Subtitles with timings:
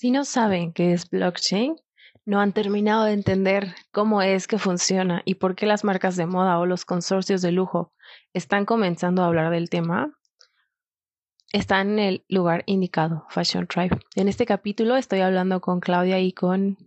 [0.00, 1.76] Si no saben qué es blockchain,
[2.24, 6.24] no han terminado de entender cómo es que funciona y por qué las marcas de
[6.24, 7.92] moda o los consorcios de lujo
[8.32, 10.18] están comenzando a hablar del tema,
[11.52, 13.98] están en el lugar indicado, Fashion Tribe.
[14.14, 16.78] En este capítulo estoy hablando con Claudia y con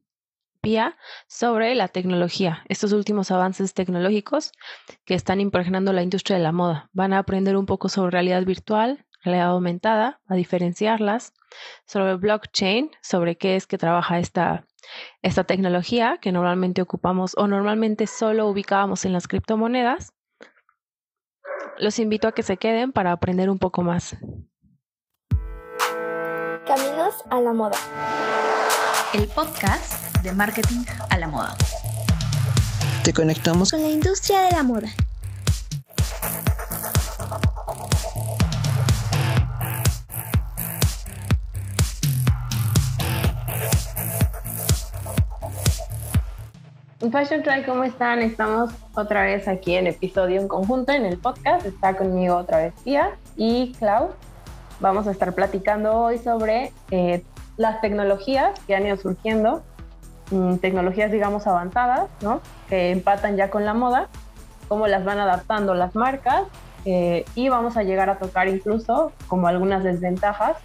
[0.62, 4.54] Pia sobre la tecnología, estos últimos avances tecnológicos
[5.06, 6.90] que están impregnando la industria de la moda.
[6.94, 11.34] Van a aprender un poco sobre realidad virtual, realidad aumentada, a diferenciarlas,
[11.86, 14.66] sobre blockchain, sobre qué es que trabaja esta,
[15.22, 20.14] esta tecnología que normalmente ocupamos o normalmente solo ubicábamos en las criptomonedas.
[21.78, 24.16] Los invito a que se queden para aprender un poco más.
[26.66, 27.78] Caminos a la moda.
[29.14, 31.56] El podcast de marketing a la moda.
[33.04, 34.88] Te conectamos con la industria de la moda.
[47.12, 48.20] Fashion Try, ¿cómo están?
[48.20, 51.66] Estamos otra vez aquí en episodio en conjunto en el podcast.
[51.66, 54.12] Está conmigo otra vez Pia y Clau.
[54.80, 57.22] Vamos a estar platicando hoy sobre eh,
[57.58, 59.64] las tecnologías que han ido surgiendo,
[60.32, 62.40] mm, tecnologías digamos avanzadas, ¿no?
[62.70, 64.08] Que empatan ya con la moda,
[64.70, 66.44] cómo las van adaptando las marcas
[66.86, 70.56] eh, y vamos a llegar a tocar incluso como algunas desventajas,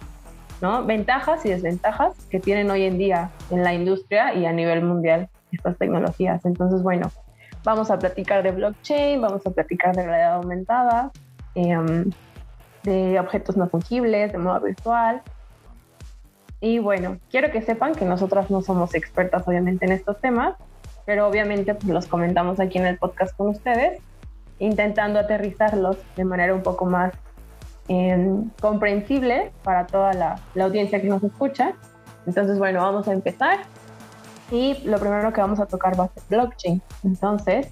[0.61, 0.85] ¿no?
[0.85, 5.27] Ventajas y desventajas que tienen hoy en día en la industria y a nivel mundial
[5.51, 6.45] estas tecnologías.
[6.45, 7.11] Entonces, bueno,
[7.63, 11.11] vamos a platicar de blockchain, vamos a platicar de realidad aumentada,
[11.55, 12.09] em,
[12.83, 15.21] de objetos no fungibles, de moda virtual.
[16.61, 20.55] Y bueno, quiero que sepan que nosotras no somos expertas obviamente en estos temas,
[21.05, 24.01] pero obviamente pues, los comentamos aquí en el podcast con ustedes,
[24.59, 27.13] intentando aterrizarlos de manera un poco más
[27.87, 31.73] em, comprensible para toda la, la audiencia que nos escucha.
[32.27, 33.59] Entonces, bueno, vamos a empezar
[34.51, 36.81] y lo primero que vamos a tocar va a ser blockchain.
[37.03, 37.67] Entonces,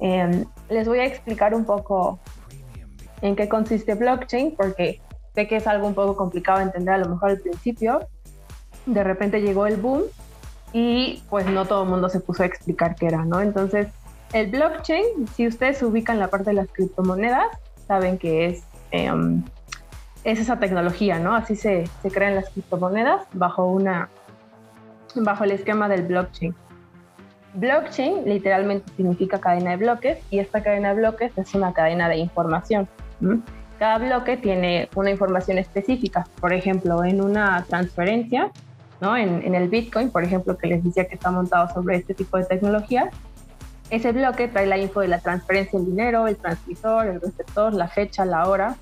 [0.00, 2.18] em, les voy a explicar un poco
[3.20, 5.00] en qué consiste blockchain, porque
[5.34, 8.06] sé que es algo un poco complicado de entender a lo mejor al principio.
[8.86, 10.02] De repente llegó el boom
[10.72, 13.40] y pues no todo el mundo se puso a explicar qué era, ¿no?
[13.40, 13.88] Entonces,
[14.32, 17.46] el blockchain, si ustedes se ubican la parte de las criptomonedas,
[17.86, 19.42] saben que es, em,
[20.24, 21.34] es esa tecnología, ¿no?
[21.34, 24.10] Así se, se crean las criptomonedas bajo una
[25.16, 26.54] bajo el esquema del blockchain.
[27.54, 32.16] Blockchain literalmente significa cadena de bloques y esta cadena de bloques es una cadena de
[32.16, 32.88] información.
[33.78, 36.26] Cada bloque tiene una información específica.
[36.40, 38.50] Por ejemplo, en una transferencia,
[39.00, 39.16] ¿no?
[39.16, 42.36] en, en el Bitcoin, por ejemplo, que les decía que está montado sobre este tipo
[42.36, 43.10] de tecnología,
[43.90, 47.88] ese bloque trae la info de la transferencia del dinero, el transmisor, el receptor, la
[47.88, 48.76] fecha, la hora.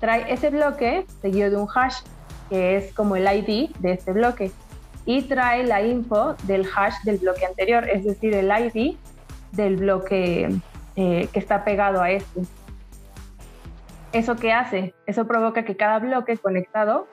[0.00, 1.98] Trae ese bloque seguido de un hash,
[2.50, 4.50] que es como el ID de este bloque
[5.06, 8.96] y trae la info del hash del bloque anterior, es decir, el ID
[9.52, 10.50] del bloque
[10.96, 12.42] eh, que está pegado a este.
[14.12, 14.94] ¿Eso qué hace?
[15.06, 17.06] Eso provoca que cada bloque conectado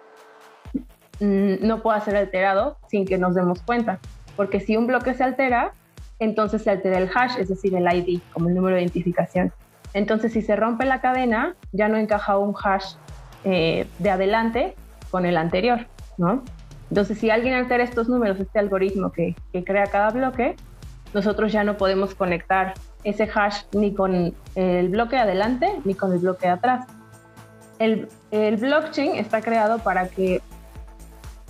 [1.20, 4.00] mm, no pueda ser alterado sin que nos demos cuenta,
[4.36, 5.74] porque si un bloque se altera,
[6.20, 9.54] entonces se altera el hash, es decir, el ID, como el número de identificación.
[9.94, 12.96] Entonces, si se rompe la cadena, ya no encaja un hash
[13.44, 14.76] eh, de adelante
[15.12, 15.86] con el anterior,
[16.18, 16.44] ¿no?
[16.94, 20.56] Entonces, si alguien altera estos números, este algoritmo que, crea cada bloque,
[21.12, 26.20] nosotros ya no podemos conectar ese hash ni con el bloque adelante ni con el
[26.20, 26.86] bloque de atrás.
[27.80, 30.40] El, blockchain está creado para que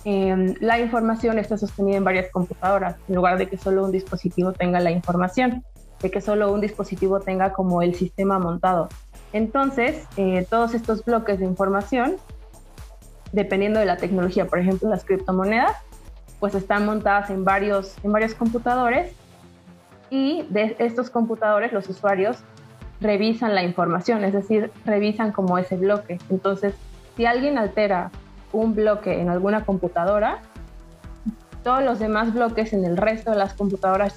[0.06, 4.54] em, la información esté sostenida en varias computadoras, en lugar de que solo un dispositivo
[4.54, 5.62] tenga la información,
[6.00, 8.88] de que solo un dispositivo tenga como el sistema montado.
[9.34, 12.16] Entonces, eh, todos estos bloques de información
[13.34, 14.46] dependiendo de la tecnología.
[14.46, 15.76] Por ejemplo, las criptomonedas,
[16.40, 19.12] pues están montadas en varios, en varios computadores
[20.10, 22.38] y de estos computadores los usuarios
[23.00, 26.18] revisan la información, es decir, revisan como ese bloque.
[26.30, 26.74] Entonces,
[27.16, 28.10] si alguien altera
[28.52, 30.38] un bloque en alguna computadora,
[31.64, 34.14] todos los demás bloques en el resto de las computadoras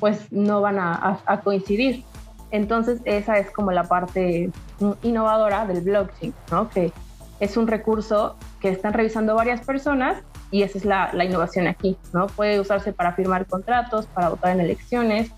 [0.00, 2.04] pues no van a, a coincidir.
[2.50, 4.50] Entonces esa es como la parte
[5.02, 6.68] innovadora del blockchain, ¿no?
[6.70, 6.92] que
[7.40, 12.28] es un recurso que están revisando varias personas y esa es la, innovación aquí, ¿no?
[12.28, 15.30] Puede usarse para firmar contratos, para votar en elecciones,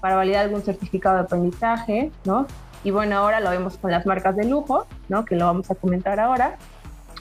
[0.00, 2.44] para validar algún certificado de aprendizaje, ¿no?
[2.82, 5.24] Y bueno, ahora lo vemos con las marcas de lujo, ¿no?
[5.24, 6.56] Que lo vamos a comentar ahora.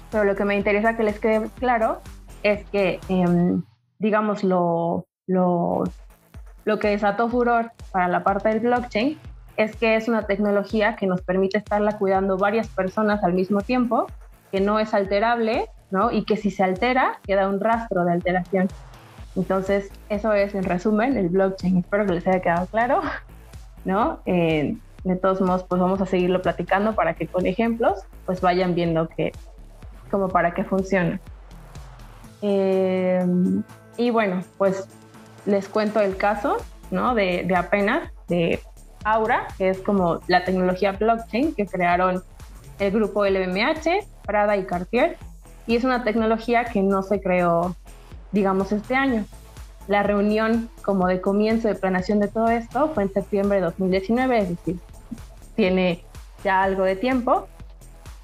[0.10, 2.02] Pero lo que me interesa que les quede claro
[2.42, 3.62] es que, em,
[4.00, 5.84] digamos, lo, lo,
[6.66, 9.20] lo que desató furor para la parte del blockchain
[9.58, 14.08] es que es una tecnología que nos permite estarla cuidando varias personas al mismo tiempo
[14.52, 16.12] que no es alterable ¿no?
[16.12, 18.70] Y que si se altera, queda un rastro de alteración.
[19.36, 21.78] Entonces, eso es en resumen el blockchain.
[21.78, 23.02] Espero que les haya quedado claro,
[23.86, 24.20] ¿no?
[24.26, 28.74] Eh, de todos modos, pues vamos a seguirlo platicando para que con ejemplos, pues vayan
[28.74, 29.32] viendo que,
[30.10, 31.20] como para qué funciona.
[32.42, 33.24] Eh,
[33.98, 34.88] y bueno, pues
[35.46, 36.58] les cuento el caso,
[36.90, 37.16] ¿no?
[37.16, 38.62] De, de apenas, de
[39.04, 42.24] Aura, que es como la tecnología blockchain que crearon
[42.80, 45.18] el grupo LVMH, Prada y Cartier.
[45.68, 47.76] Y es una tecnología que no se creó
[48.32, 49.26] digamos, este año.
[49.88, 54.40] La reunión como de comienzo de planeación de todo esto fue en septiembre de 2019,
[54.40, 54.80] es decir,
[55.56, 56.04] tiene
[56.44, 57.48] ya algo de tiempo.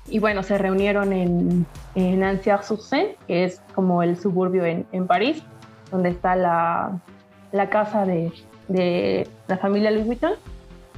[0.07, 1.65] Y bueno, se reunieron en,
[1.95, 5.44] en Ancières-sur-Seine, que es como el suburbio en, en París,
[5.92, 7.01] donde está la,
[7.51, 8.31] la casa de,
[8.69, 10.33] de, la familia Louis Vuitton.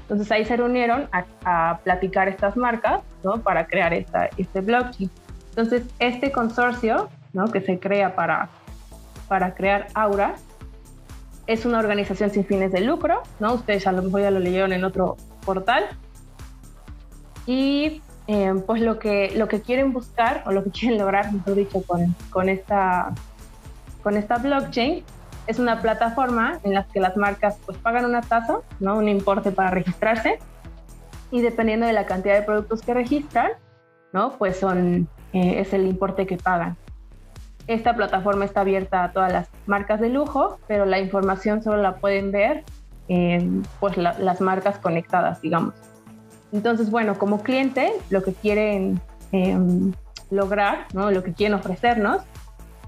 [0.10, 3.42] Entonces ahí se reunieron a, a platicar estas marcas ¿no?
[3.42, 5.10] para crear esta, este blockchain.
[5.50, 7.52] Entonces este consorcio ¿no?
[7.52, 8.50] que se crea para
[9.30, 10.36] para crear Aura.
[11.48, 13.54] Es una organización sin fines de lucro, ¿no?
[13.54, 15.16] Ustedes a lo mejor ya lo leyeron en otro
[15.46, 15.86] portal.
[17.46, 21.56] Y eh, pues lo que, lo que quieren buscar o lo que quieren lograr, mejor
[21.56, 23.14] dicho, con, con, esta,
[24.04, 25.04] con esta blockchain
[25.50, 29.00] es una plataforma en la que las marcas pues pagan una tasa, ¿no?
[29.00, 30.38] un importe para registrarse
[31.32, 33.54] y dependiendo de la cantidad de productos que registran,
[34.14, 34.38] ¿no?
[34.38, 36.78] pues son, eh, es el importe que pagan.
[37.66, 41.96] Esta plataforma está abierta a todas las marcas de lujo, pero la información solo la
[41.96, 42.64] pueden ver
[43.08, 45.74] en pues, las marcas conectadas, digamos.
[46.52, 49.02] Entonces, bueno, como cliente, lo que quieren
[49.32, 49.94] em,
[50.30, 51.10] lograr, ¿no?
[51.10, 52.22] lo que quieren ofrecernos,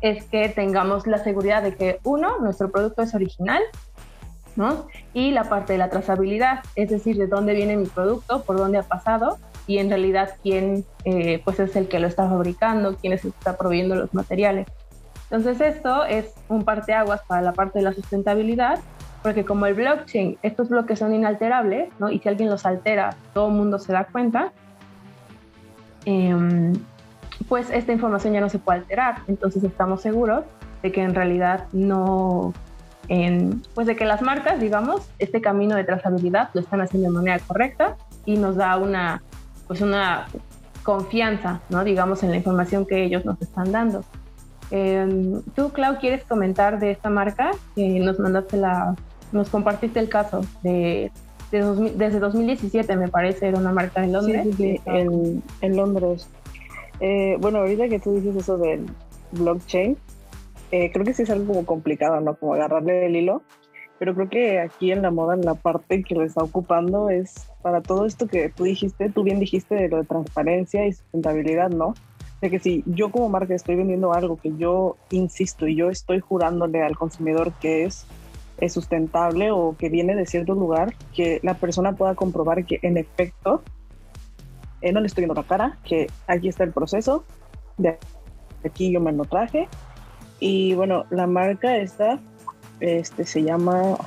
[0.02, 3.62] es que tengamos la seguridad de que, uno, nuestro producto es original,
[4.56, 4.88] ¿no?
[5.14, 8.80] Y la parte de la trazabilidad, es decir, de dónde viene mi producto, por dónde
[8.80, 9.38] ha pasado
[9.68, 13.58] y en realidad quién eh, pues es el que lo está fabricando, quién es está
[13.58, 14.68] proveyendo los materiales.
[15.30, 18.80] Entonces esto es un parteaguas para la parte de la sustentabilidad,
[19.24, 22.12] porque como el blockchain, estos bloques son inalterables, ¿no?
[22.12, 24.52] y si alguien los altera, todo el mundo se da cuenta,
[26.06, 26.74] em,
[27.48, 29.20] pues esta información ya no se puede alterar.
[29.28, 30.44] Entonces estamos seguros
[30.82, 32.54] de que en realidad no,
[33.76, 37.40] pues de que las marcas, digamos, este camino de trazabilidad lo están haciendo de manera
[37.40, 39.22] correcta y nos da una
[39.68, 40.28] pues una
[40.84, 41.84] confianza, ¿no?
[41.84, 44.04] Digamos, en la información que ellos nos están dando.
[44.70, 47.52] Em, tú, Clau, ¿quieres comentar de esta marca?
[47.76, 48.96] que nos mandaste la,
[49.32, 51.12] nos compartiste el caso de,
[51.52, 54.48] desde 2017, me parece, era una marca en Londres.
[54.58, 56.28] Sí, en, en, Londres.
[57.02, 58.86] Eh, bueno, ahorita que tú dices eso del
[59.34, 59.98] blockchain,
[60.72, 62.36] eh, creo que sí es algo como complicado, ¿no?
[62.36, 63.42] Como agarrarle el hilo
[64.02, 67.84] pero creo que aquí en la moda la parte que le está ocupando es para
[67.84, 71.94] todo esto que tú dijiste, tú bien dijiste de lo de transparencia y sustentabilidad, ¿no?
[72.42, 76.20] De que si yo como marca estoy vendiendo algo que yo insisto y yo estoy
[76.20, 78.08] jurándole al consumidor que es,
[78.58, 82.98] es sustentable o que viene de cierto lugar, que la persona pueda comprobar que en
[82.98, 83.62] efecto
[84.82, 87.24] eh, no le estoy viendo la cara, que aquí está el proceso,
[87.78, 87.98] de
[88.66, 89.68] aquí yo me lo traje.
[90.40, 92.20] Y bueno, la marca está
[92.82, 93.98] este se llama,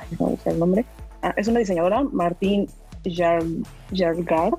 [0.43, 0.85] sé el nombre,
[1.21, 2.67] ah, es una diseñadora, Martín
[3.93, 4.55] Jargard,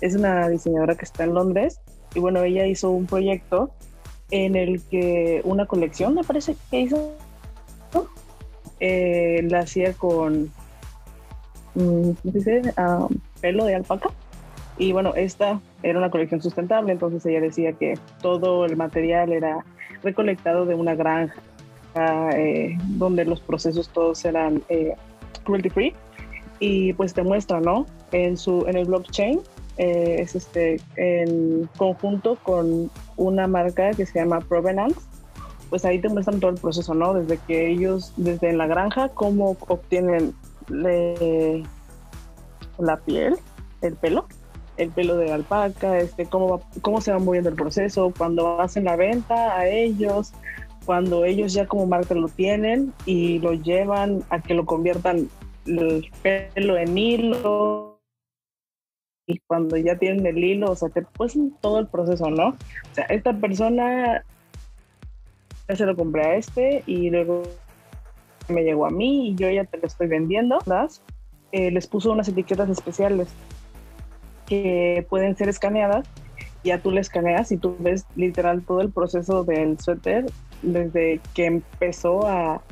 [0.00, 1.80] es una diseñadora que está en Londres
[2.14, 3.70] y bueno, ella hizo un proyecto
[4.30, 7.12] en el que una colección, me parece que hizo,
[8.80, 10.52] eh, la hacía con,
[11.74, 12.74] mm, ¿cómo se dice?
[12.76, 13.06] Ah,
[13.40, 14.10] pelo de alpaca.
[14.76, 19.64] Y bueno, esta era una colección sustentable, entonces ella decía que todo el material era
[20.02, 21.34] recolectado de una granja
[21.94, 24.94] eh, donde los procesos todos eran eh,
[25.44, 25.94] cruelty free
[26.58, 27.86] y pues te muestra, ¿no?
[28.10, 29.40] En, su, en el blockchain
[29.76, 34.98] eh, es este, en conjunto con una marca que se llama Provenance,
[35.70, 37.14] pues ahí te muestran todo el proceso, ¿no?
[37.14, 40.34] Desde que ellos, desde la granja, cómo obtienen
[40.68, 40.96] la
[43.04, 43.36] piel,
[43.82, 44.26] el pelo,
[44.76, 48.96] el pelo de alpaca, este, cómo, cómo se va moviendo el proceso, cuando hacen la
[48.96, 50.32] venta a ellos,
[50.84, 55.28] cuando ellos ya como marca lo tienen y lo llevan a que lo conviertan
[55.66, 58.00] el pelo en hilo
[59.26, 62.48] y cuando ya tienen el hilo, o sea, te pues todo el proceso, ¿no?
[62.48, 64.22] O sea, esta persona
[65.68, 67.42] ya se lo compré a este y luego
[68.48, 70.90] me llegó a mí y yo ya te lo estoy vendiendo, ¿verdad?
[71.52, 73.28] Eh, les puso unas etiquetas especiales
[74.46, 76.08] que pueden ser escaneadas
[76.64, 80.26] ya tú le escaneas y tú ves literal todo el proceso del suéter
[80.62, 82.62] desde que empezó a,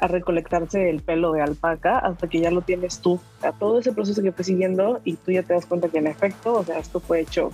[0.00, 3.18] recolectarse el pelo de alpaca hasta que ya lo tienes tú.
[3.42, 6.06] O todo ese proceso que fue siguiendo y tú ya te das cuenta que en
[6.06, 7.50] efecto, o sea, esto fue hecho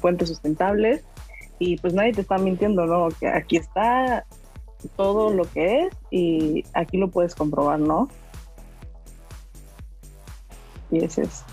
[0.00, 1.04] fuentes sustentables
[1.60, 3.10] y pues nadie te está mintiendo, ¿no?
[3.20, 4.26] Que aquí está
[4.96, 8.08] todo lo que es y aquí lo puedes comprobar, ¿no?
[10.90, 11.44] Y ese es.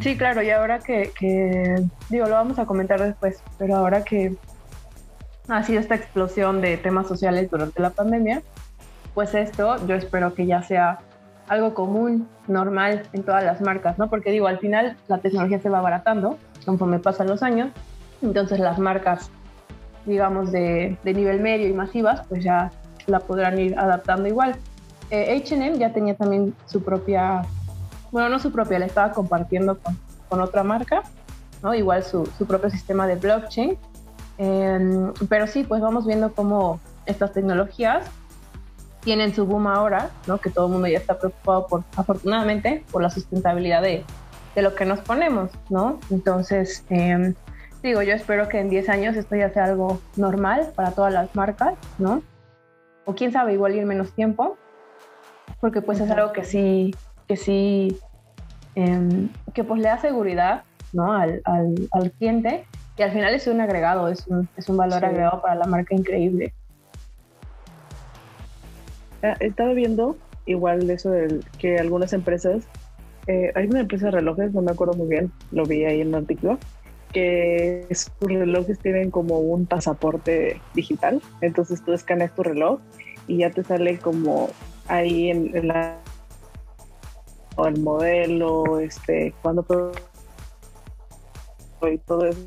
[0.00, 1.76] Sí, claro, y ahora que, que,
[2.10, 4.34] digo, lo vamos a comentar después, pero ahora que
[5.48, 8.42] ha sido esta explosión de temas sociales durante la pandemia,
[9.14, 10.98] pues esto yo espero que ya sea
[11.48, 14.08] algo común, normal en todas las marcas, ¿no?
[14.08, 17.70] Porque digo, al final la tecnología se va abaratando conforme pasan los años,
[18.22, 19.30] entonces las marcas,
[20.06, 22.70] digamos, de, de nivel medio y masivas, pues ya
[23.06, 24.56] la podrán ir adaptando igual.
[25.10, 27.42] HM ya tenía también su propia,
[28.14, 31.02] bueno, no su propia, la estaba compartiendo con, con otra marca,
[31.64, 31.74] ¿no?
[31.74, 33.76] Igual su, su propio sistema de blockchain.
[34.38, 38.06] Eh, pero sí, pues vamos viendo cómo estas tecnologías
[39.00, 40.38] tienen su boom ahora, ¿no?
[40.38, 44.04] Que todo el mundo ya está preocupado por, afortunadamente, por la sustentabilidad de,
[44.54, 45.98] de lo que nos ponemos, ¿no?
[46.08, 47.34] Entonces, eh,
[47.82, 51.34] digo, yo espero que en 10 años esto ya sea algo normal para todas las
[51.34, 52.22] marcas, ¿no?
[53.06, 54.56] O quién sabe, igual ir menos tiempo,
[55.60, 56.94] porque pues es algo que sí,
[57.28, 57.98] que sí,
[58.74, 61.12] eh, que pues le da seguridad, ¿no?
[61.12, 62.64] Al, al, al, cliente
[62.96, 65.06] y al final es un agregado, es un, es un valor sí.
[65.06, 66.52] agregado para la marca increíble.
[69.22, 70.16] Ah, estaba viendo
[70.46, 72.64] igual eso de que algunas empresas,
[73.26, 76.08] eh, hay una empresa de relojes, no me acuerdo muy bien, lo vi ahí en
[76.08, 76.58] un artículo,
[77.12, 82.80] que sus relojes tienen como un pasaporte digital, entonces tú escaneas tu reloj
[83.26, 84.50] y ya te sale como
[84.88, 85.96] ahí en, en la
[87.56, 89.64] o el modelo, este, cuando
[91.90, 92.40] y todo eso,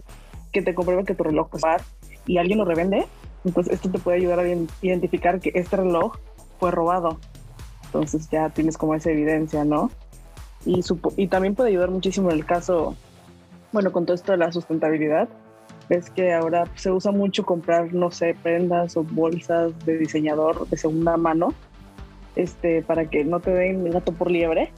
[0.52, 1.78] que te comprueba que tu reloj va
[2.26, 3.06] y alguien lo revende,
[3.46, 4.48] entonces esto te puede ayudar a
[4.82, 6.18] identificar que este reloj
[6.60, 7.18] fue robado.
[7.86, 9.92] Entonces ya tienes como esa evidencia, ¿no?
[10.66, 10.82] Y,
[11.16, 12.96] y también puede ayudar muchísimo en el caso,
[13.72, 15.30] bueno, con todo esto de la sustentabilidad,
[15.90, 20.76] es que ahora se usa mucho comprar, no sé, prendas o bolsas de diseñador de
[20.76, 21.54] segunda mano,
[22.38, 24.72] este, para que no te den gato por liebre,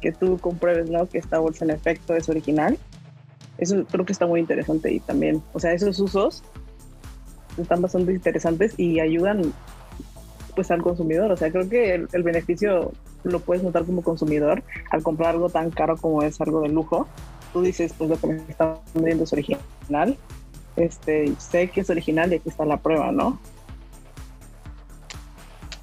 [0.00, 1.06] que tú compruebes, ¿no?
[1.06, 2.78] Que esta bolsa en efecto es original.
[3.58, 6.44] Eso creo que está muy interesante y también, o sea, esos usos
[7.58, 9.52] están bastante interesantes y ayudan
[10.54, 11.32] pues al consumidor.
[11.32, 12.92] O sea, creo que el, el, beneficio
[13.24, 17.08] lo puedes notar como consumidor al comprar algo tan caro como es algo de lujo.
[17.52, 20.16] Tú dices, pues lo que me están vendiendo es original.
[20.76, 23.40] Este, sé que es original y aquí está la prueba, ¿no?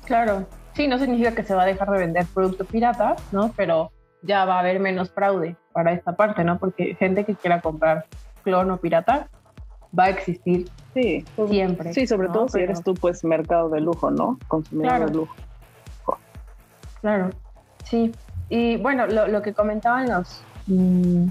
[0.06, 0.48] Claro.
[0.75, 3.53] Sí, no significa que se va a dejar de vender producto pirata, ¿no?
[3.55, 3.91] Pero
[4.22, 6.60] ya va a haber menos fraude para esta parte, ¿no?
[6.60, 8.05] Porque gente que quiera comprar
[8.44, 9.29] clon o pirata
[9.98, 11.94] va a existir sí, siempre.
[11.94, 12.34] Sí, sobre ¿no?
[12.34, 12.65] todo si Pero...
[12.65, 14.38] eres tú, pues, mercado de lujo, ¿no?
[14.48, 15.05] Consumidor claro.
[15.05, 15.36] de lujo.
[17.01, 17.29] Claro,
[17.84, 18.12] sí.
[18.50, 21.27] Y bueno, lo, lo que comentaban los, mmm,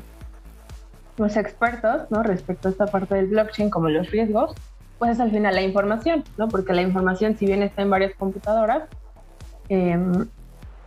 [1.19, 2.23] los expertos, ¿no?
[2.23, 4.55] Respecto a esta parte del blockchain, como los riesgos,
[4.99, 6.49] pues es al final la información, ¿no?
[6.49, 8.85] Porque la información, si bien está en varias computadoras,
[9.69, 9.99] eh,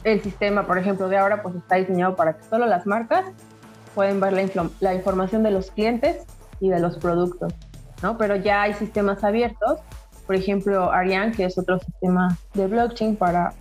[0.04, 3.26] el sistema, por ejemplo, de ahora, pues está diseñado para que solo las marcas
[3.96, 6.26] pueden ver la, la información de los clientes
[6.60, 7.54] y de los productos,
[8.02, 8.18] ¿no?
[8.18, 9.80] Pero ya hay sistemas abiertos,
[10.26, 13.54] por ejemplo, Ariane, que es otro sistema de blockchain para,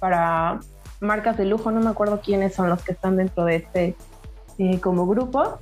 [0.00, 0.60] para
[1.00, 3.96] marcas de lujo, no me acuerdo quiénes son los que están dentro de este
[4.58, 5.58] eh, como grupo,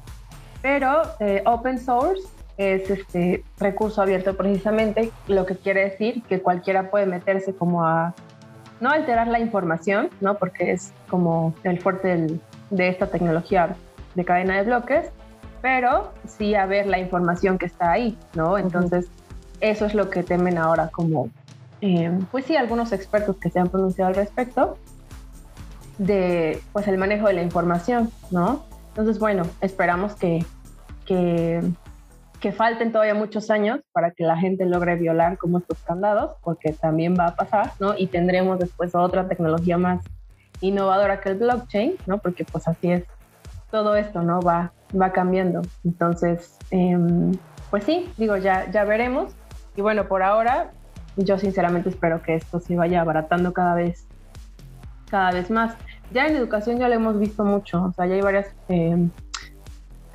[0.62, 2.22] pero eh, open source
[2.56, 8.14] es este recurso abierto precisamente, lo que quiere decir que cualquiera puede meterse como a
[8.80, 10.36] no alterar la información, ¿no?
[10.36, 13.76] Porque es como el fuerte del, de esta tecnología
[14.14, 15.10] de cadena de bloques,
[15.62, 18.58] pero sí a ver la información que está ahí, ¿no?
[18.58, 19.56] Entonces, uh -huh.
[19.60, 21.28] eso es lo que temen ahora como,
[21.80, 24.78] eh, pues sí, algunos expertos que se han pronunciado al respecto
[25.98, 28.64] de, pues, el manejo de la información, ¿no?
[28.88, 30.44] Entonces, bueno, esperamos que,
[31.04, 31.62] que,
[32.40, 36.72] que falten todavía muchos años para que la gente logre violar como estos candados, porque
[36.72, 37.96] también va a pasar, ¿no?
[37.96, 40.02] Y tendremos después otra tecnología más
[40.62, 42.18] innovadora que el blockchain, ¿no?
[42.18, 43.04] Porque pues así es
[43.70, 44.40] todo esto, ¿no?
[44.40, 45.60] Va, va cambiando.
[45.84, 46.98] Entonces, eh,
[47.68, 49.32] pues sí, digo, ya, ya veremos.
[49.76, 50.70] Y bueno, por ahora,
[51.16, 54.06] yo sinceramente espero que esto se vaya abaratando cada vez,
[55.10, 55.74] cada vez más.
[56.10, 59.08] Ya en educación ya lo hemos visto mucho, o sea, ya hay varias eh,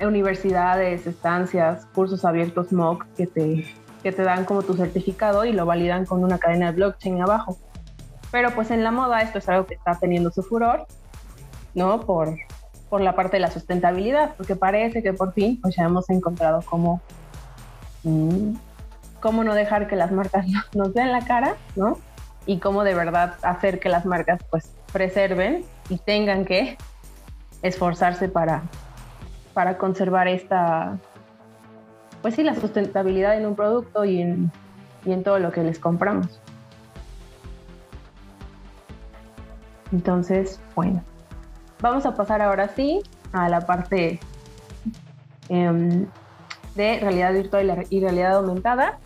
[0.00, 3.66] universidades, estancias, cursos abiertos MOOC que te,
[4.02, 7.58] que te dan como tu certificado y lo validan con una cadena de blockchain abajo.
[8.30, 10.86] Pero pues en la moda esto es algo que está teniendo su furor,
[11.74, 12.00] ¿no?
[12.00, 12.36] Por,
[12.90, 16.62] por la parte de la sustentabilidad, porque parece que por fin pues ya hemos encontrado
[16.62, 17.00] cómo,
[18.02, 18.54] mmm,
[19.20, 21.98] cómo no dejar que las marcas nos den la cara, ¿no?
[22.44, 26.76] Y cómo de verdad hacer que las marcas pues preserven y tengan que
[27.62, 28.62] esforzarse para,
[29.56, 30.98] para conservar esta
[32.20, 34.52] pues sí, la sustentabilidad en un producto y en,
[35.06, 36.40] y en todo lo que les compramos.
[39.92, 41.02] Entonces, bueno,
[41.80, 43.00] vamos a pasar ahora sí
[43.32, 44.20] a la parte
[45.48, 46.06] em,
[46.74, 48.98] de realidad virtual y realidad aumentada.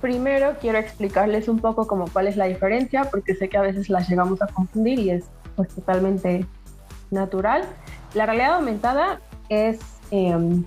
[0.00, 3.90] Primero quiero explicarles un poco como cuál es la diferencia, porque sé que a veces
[3.90, 5.26] las llegamos a confundir y es
[5.56, 6.46] pues totalmente
[7.14, 7.64] natural.
[8.12, 9.80] La realidad aumentada es,
[10.10, 10.64] em,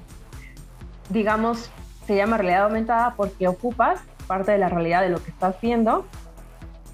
[1.10, 1.70] digamos,
[2.06, 6.06] se llama realidad aumentada porque ocupas parte de la realidad de lo que estás viendo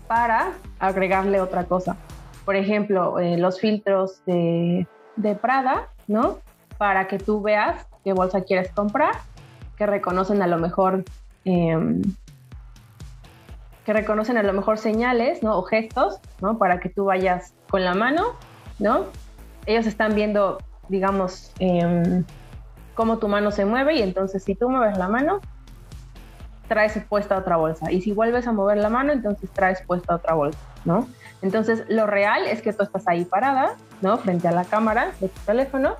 [0.08, 1.96] para agregarle otra cosa.
[2.46, 4.88] Por ejemplo, eh, los filtros de,
[5.42, 6.40] Prada, ¿no?
[6.78, 9.16] Para que tú veas qué bolsa quieres comprar,
[9.78, 11.04] que reconocen a lo mejor
[11.46, 12.02] em,
[13.86, 15.58] que reconocen a lo mejor señales, ¿no?
[15.58, 16.58] O gestos, ¿no?
[16.58, 18.24] Para que tú vayas con la mano,
[18.80, 19.06] ¿no?
[19.66, 20.58] Ellos están viendo,
[20.90, 22.24] digamos, em,
[22.94, 25.42] cómo tu mano se mueve y entonces si tú mueves la mano,
[26.68, 27.92] traes puesta otra bolsa.
[27.92, 31.08] Y si vuelves a mover la mano, entonces traes puesta otra bolsa, ¿no?
[31.42, 34.18] Entonces, lo real es que tú estás ahí parada, ¿no?
[34.18, 35.96] Frente a la cámara de tu teléfono.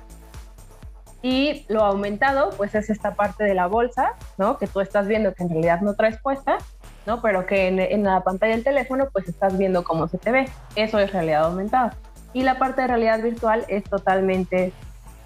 [1.20, 4.58] Y lo aumentado, pues es esta parte de la bolsa, ¿no?
[4.58, 6.58] Que tú estás viendo que en realidad no traes puesta,
[7.06, 7.22] ¿no?
[7.22, 10.48] Pero que en, la pantalla del teléfono, pues estás viendo cómo se te ve.
[10.76, 11.94] Eso es realidad aumentada.
[12.34, 14.72] Y la parte de realidad virtual es totalmente,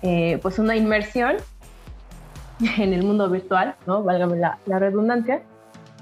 [0.02, 1.36] eh, pues una inmersión
[2.78, 4.04] en el mundo virtual, ¿no?
[4.04, 5.42] Válgame la, redundancia.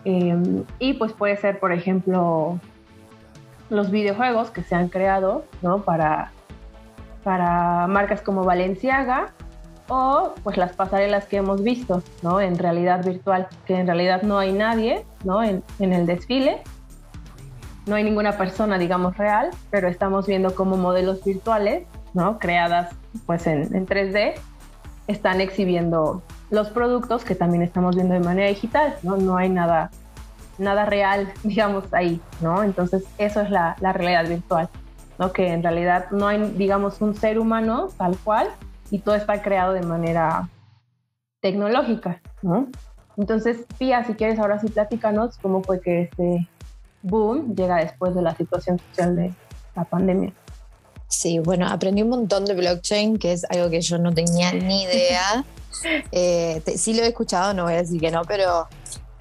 [0.05, 2.59] Em, y pues puede ser, por ejemplo,
[3.71, 5.79] los videojuegos que se han creado, ¿no?
[5.79, 6.33] Para,
[7.25, 9.33] para marcas como Valenciaga
[9.89, 12.41] o pues las pasarelas que hemos visto, ¿no?
[12.41, 15.43] En realidad virtual, que en realidad no hay nadie, ¿no?
[15.43, 16.63] En, en el desfile.
[17.87, 22.39] No hay ninguna persona, digamos, real, pero estamos viendo como modelos virtuales, ¿no?
[22.39, 22.95] Creadas
[23.27, 24.35] pues en, en 3D,
[25.07, 29.17] están exhibiendo los productos que también estamos viendo de manera digital, ¿no?
[29.17, 29.91] No hay nada,
[30.59, 32.63] nada real, digamos, ahí, ¿no?
[32.63, 34.69] Entonces, eso es la, la realidad virtual,
[35.19, 35.33] ¿no?
[35.33, 38.49] Que en realidad no hay, digamos, un ser humano tal cual
[38.91, 40.49] y todo está creado de manera
[41.41, 42.69] tecnológica, ¿no?
[43.17, 46.49] Entonces, Pia, si quieres ahora sí platícanos cómo fue que este
[47.07, 49.35] boom llega después de la situación social de
[49.75, 50.33] la pandemia.
[51.09, 54.83] Sí, bueno, aprendí un montón de blockchain, que es algo que yo no tenía ni
[54.85, 55.45] idea.
[56.11, 58.67] Eh, sí lo he escuchado, no voy a decir que no, pero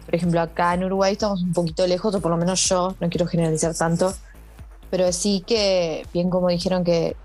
[0.06, 3.10] por ejemplo acá en Uruguay estamos un poquito lejos, o por lo menos yo, no
[3.10, 4.13] quiero generalizar tanto,
[4.89, 7.17] pero sí que, bien como dijeron que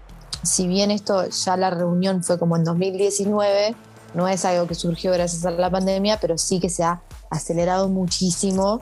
[0.42, 3.77] si bien esto ya la reunión fue como en 2019,
[4.14, 7.88] no es algo que surgió gracias a la pandemia, pero sí que se ha acelerado
[7.88, 8.81] muchísimo,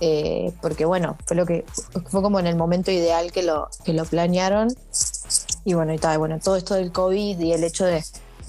[0.00, 1.64] eh, porque bueno, fue lo que
[2.06, 4.74] fue como en el momento ideal que lo, que lo planearon.
[5.64, 8.02] Y bueno, y tal, bueno, todo esto del COVID y el hecho de,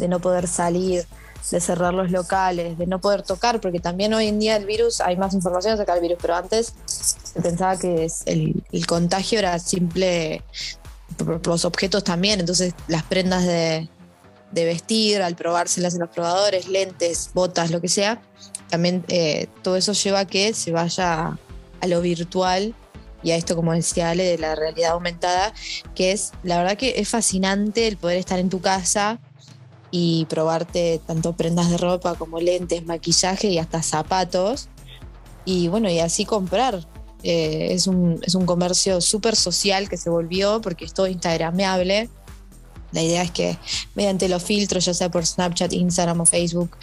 [0.07, 1.05] no poder salir,
[1.51, 5.01] de cerrar los locales, de no poder tocar, porque también hoy en día el virus,
[5.01, 10.41] hay más información acerca del virus, pero antes se pensaba que el, contagio era simple
[11.43, 13.89] los objetos también, entonces las prendas de,
[14.51, 18.21] de, vestir, al probárselas en los probadores, lentes, botas, lo que sea,
[18.71, 21.37] también eh, todo eso lleva a que se vaya
[21.81, 22.73] a lo virtual
[23.21, 25.53] y a esto, como decía Ale, de la realidad aumentada,
[25.93, 29.19] que es, la verdad que es fascinante el poder estar en tu casa
[29.91, 34.69] y probarte tanto prendas de ropa como lentes, maquillaje y hasta zapatos.
[35.43, 36.87] Y bueno, y así comprar.
[37.23, 42.09] Eh, es, un, es un comercio súper social que se volvió porque es todo instagrameable.
[42.93, 43.57] La idea es que
[43.95, 46.77] mediante los filtros, ya sea por Snapchat, Instagram o Facebook,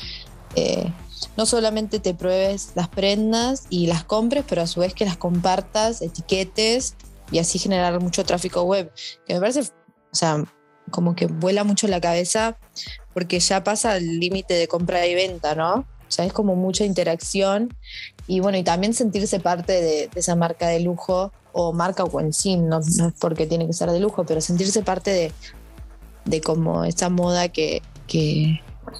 [1.36, 5.16] no solamente te pruebes las prendas y las compres, pero a su vez que las
[5.16, 6.94] compartas, etiquetes
[7.30, 8.92] y así generar mucho tráfico web.
[9.26, 10.44] Que me parece, o sea,
[10.90, 12.56] como que vuela mucho la cabeza
[13.14, 15.74] porque ya pasa el límite de compra y venta, ¿no?
[15.74, 17.74] O sea, es como mucha interacción
[18.26, 22.32] y bueno, y también sentirse parte de, esa marca de lujo o marca o en
[22.32, 25.32] sí, no, es porque tiene que ser de lujo, pero sentirse parte
[26.24, 27.82] de, como esta moda que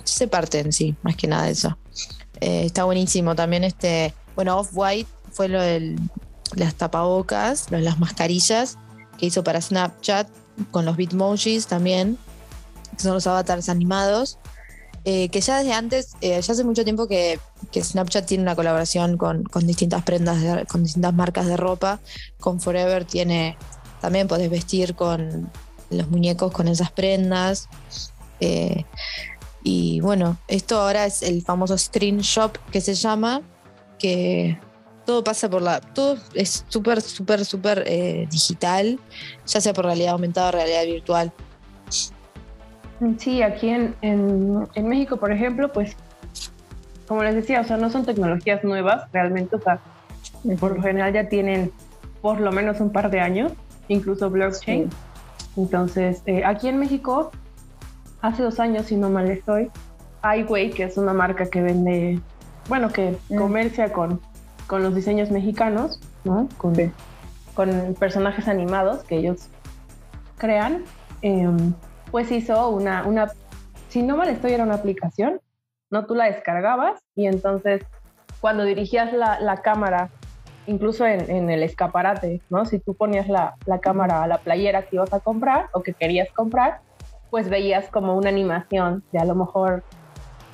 [0.04, 1.76] se parte en sí, más que nada eso.
[2.40, 5.96] Eh, está buenísimo también este, bueno, Off-White fue lo de
[6.54, 8.78] las tapabocas, las mascarillas
[9.18, 10.28] que hizo para Snapchat
[10.70, 12.18] con los Bitmojis también,
[12.96, 14.38] que son los avatars animados,
[15.04, 17.38] eh, que ya desde antes, eh, ya hace mucho tiempo que,
[17.74, 22.00] Snapchat tiene una colaboración con, distintas prendas, con distintas marcas de ropa,
[22.38, 23.56] con Forever tiene,
[24.00, 25.50] también podés vestir con
[25.90, 27.68] los muñecos con esas prendas.
[29.62, 33.42] Y bueno, esto ahora es el famoso Screen Shop que se llama,
[33.98, 34.58] que
[35.04, 35.80] todo pasa por la.
[35.80, 38.98] Todo es súper, súper, súper eh, digital,
[39.46, 41.32] ya sea por realidad aumentada o realidad virtual.
[43.18, 45.96] Sí, aquí en, en, en México, por ejemplo, pues
[47.08, 49.80] como les decía, o sea, no son tecnologías nuevas realmente, o sea,
[50.60, 51.72] por lo general ya tienen
[52.20, 53.52] por lo menos un par de años,
[53.88, 54.90] incluso blockchain.
[55.56, 57.32] Entonces, eh, aquí en México,
[58.20, 59.70] hace dos años, si no mal estoy,
[60.22, 62.20] iWay, que es una marca que vende,
[62.68, 63.36] bueno, que Mm.
[63.38, 64.20] comercia con,
[64.66, 66.48] con los diseños mexicanos, ¿no?
[66.58, 66.90] Con, Sí.
[67.54, 69.48] con personajes animados que ellos
[70.36, 70.84] crean,
[71.22, 71.72] em,
[72.10, 73.30] pues hizo una, una,
[73.88, 75.40] si no mal estoy, era una aplicación,
[75.90, 76.06] ¿no?
[76.06, 77.82] Tú la descargabas y entonces
[78.40, 80.10] cuando dirigías la, la cámara,
[80.66, 82.66] incluso en, en el escaparate, ¿no?
[82.66, 85.94] Si tú ponías la, la cámara a la playera que ibas a comprar o que
[85.94, 86.80] querías comprar,
[87.30, 89.82] pues veías como una animación de a lo mejor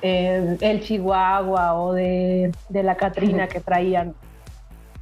[0.01, 4.13] eh, el Chihuahua o de, de la Catrina que traían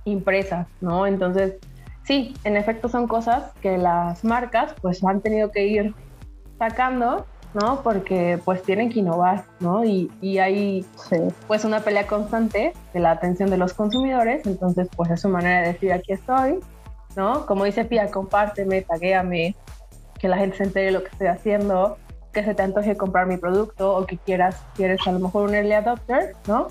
[0.05, 1.07] impresas, ¿no?
[1.07, 1.55] Entonces,
[2.03, 5.95] sí, en efecto son cosas que las marcas pues han tenido que ir
[6.59, 7.81] sacando, ¿no?
[7.81, 9.83] Porque pues tienen que innovar, ¿no?
[9.83, 11.17] Y, y hay Sí.
[11.47, 15.61] pues una pelea constante de la atención de los consumidores, entonces pues es su manera
[15.61, 16.59] de decir aquí estoy,
[17.15, 17.45] ¿no?
[17.45, 19.55] Como dice Pia, compárteme, taguéame,
[20.23, 21.97] que la gente se entere de lo que estoy haciendo,
[22.31, 25.53] que se te antoje comprar mi producto o que quieras, quieres a lo mejor un
[25.53, 26.67] early adopter, ¿no?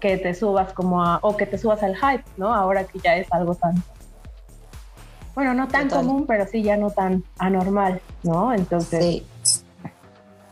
[0.00, 2.52] Que te subas como a, o que te subas al hype, ¿no?
[2.52, 3.80] Ahora que ya es algo tan,
[5.36, 6.04] bueno, no tan Total.
[6.04, 8.52] común, pero sí ya no tan anormal, ¿no?
[8.52, 9.26] Entonces, Sí.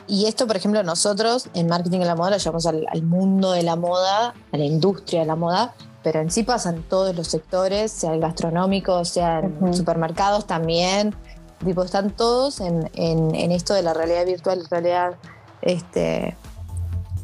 [0.07, 3.51] Y esto, por ejemplo, nosotros en marketing de la moda lo llamamos al, al mundo
[3.51, 5.75] de la moda, a la industria de la moda,
[6.05, 9.75] pero en sí pasan todos los sectores, sea el gastronómico, sea en Ujú.
[9.75, 11.17] supermercados también.
[11.65, 15.15] Tipo, están todos en, en- en esto de la realidad virtual, realidad
[15.63, 16.37] este,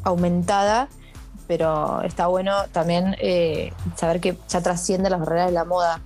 [0.03, 0.87] aumentada,
[1.47, 6.01] pero está bueno también eh, saber que ya trasciende las barreras de la moda.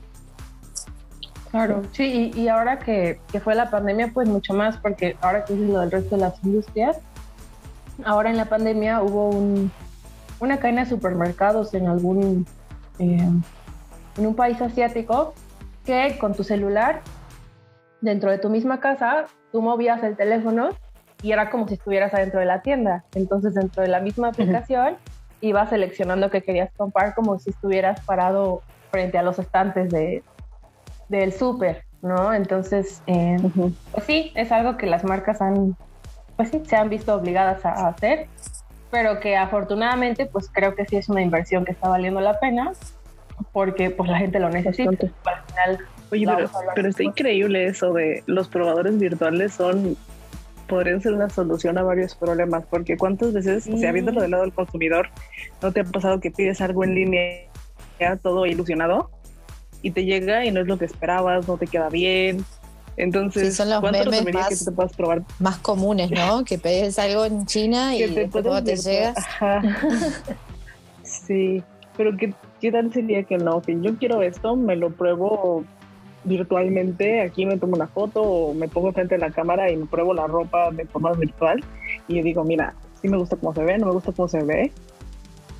[1.51, 5.45] Claro, sí, y, y ahora que, que fue la pandemia, pues mucho más, porque ahora
[5.45, 6.97] que dices lo del resto de las industrias,
[8.05, 9.71] ahora en la pandemia hubo un,
[10.39, 12.45] una cadena de supermercados en algún,
[12.99, 13.27] eh,
[14.17, 15.33] en un país asiático,
[15.85, 17.01] que con tu celular,
[18.01, 20.69] dentro de tu misma casa, tú movías el teléfono
[21.21, 23.03] y era como si estuvieras adentro de la tienda.
[23.13, 24.95] Entonces, dentro de la misma aplicación,
[25.41, 30.23] ibas seleccionando qué querías comprar como si estuvieras parado frente a los estantes de,
[31.09, 32.33] del súper, ¿no?
[32.33, 33.38] Entonces, eh,
[33.91, 35.75] pues sí, es algo que las marcas han,
[36.38, 38.27] pues sí, se han visto obligadas a, a hacer,
[38.91, 42.71] pero que afortunadamente, pues creo que sí es una inversión que está valiendo la pena,
[43.51, 45.07] porque pues la gente lo necesita.
[45.25, 45.79] Al final,
[46.11, 49.95] Oye, pero, pero está increíble eso de los probadores virtuales son
[50.67, 53.93] podrían ser una solución a varios problemas, porque cuántas veces, o sea, Sí.
[53.93, 55.09] viéndolo del lado del consumidor,
[55.63, 57.41] ¿no te ha pasado que pides algo en línea
[58.21, 59.09] todo ilusionado
[59.81, 62.45] y te llega y no es lo que esperabas, no te queda bien?
[62.97, 66.43] Entonces, Sí, son los ¿cuánto memes que más- tú te puedas probar Más comunes, ¿no?
[66.45, 69.13] Que pedís algo en China y que te después puedas cuando te virtual- llega.
[69.17, 69.61] Ajá.
[71.03, 71.63] sí,
[71.97, 73.61] pero ¿qué, ¿qué tal sería que no?
[73.61, 75.63] Que yo quiero esto, me lo pruebo
[76.23, 79.86] virtualmente, aquí me tomo una foto o me pongo frente a la cámara y me
[79.86, 81.63] pruebo la ropa de forma virtual
[82.08, 84.43] y yo digo, mira, sí me gusta cómo se ve, no me gusta cómo se
[84.43, 84.71] ve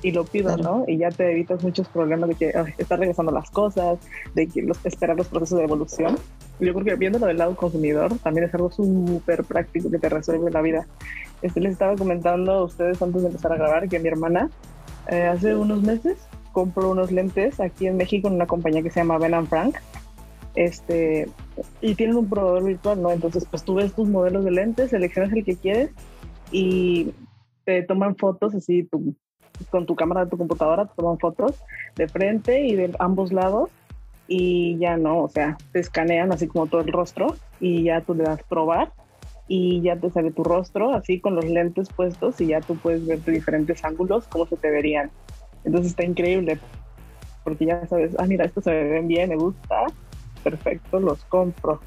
[0.02, 0.56] y lo pido.
[0.56, 0.84] ¿no?
[0.86, 3.98] Y ya te evitas muchos problemas de que ay, estar regresando las cosas,
[4.34, 6.18] de que los, esperar los procesos de evolución.
[6.58, 10.50] Yo creo que viéndolo del lado consumidor también es algo súper práctico que te resuelve
[10.50, 10.86] la vida.
[11.42, 14.50] Este, les estaba comentando a ustedes antes de empezar a grabar que mi hermana
[15.08, 16.18] eh, hace unos meses
[16.52, 19.76] compró unos lentes aquí en México en una compañía que se llama Ben Frank.
[20.54, 21.28] Este,
[21.80, 23.10] y tienen un probador virtual, ¿no?
[23.12, 25.90] Entonces, pues tú ves tus modelos de lentes, seleccionas el que quieres
[26.50, 27.12] y
[27.64, 29.14] te toman fotos así tu-
[29.70, 31.54] con tu cámara de tu computadora, te toman fotos
[31.96, 33.70] de frente y de ambos lados
[34.26, 38.14] y ya no, o sea, te escanean así como todo el rostro y ya tú
[38.14, 38.92] le das probar
[39.48, 43.04] y ya te sale tu rostro así con los lentes puestos y ya tú puedes
[43.06, 45.10] ver de diferentes ángulos cómo se te verían.
[45.64, 46.58] Entonces está increíble
[47.44, 49.86] porque ya sabes, ah, mira, estos se ven bien, me gusta,
[50.40, 51.80] perfecto, los compro.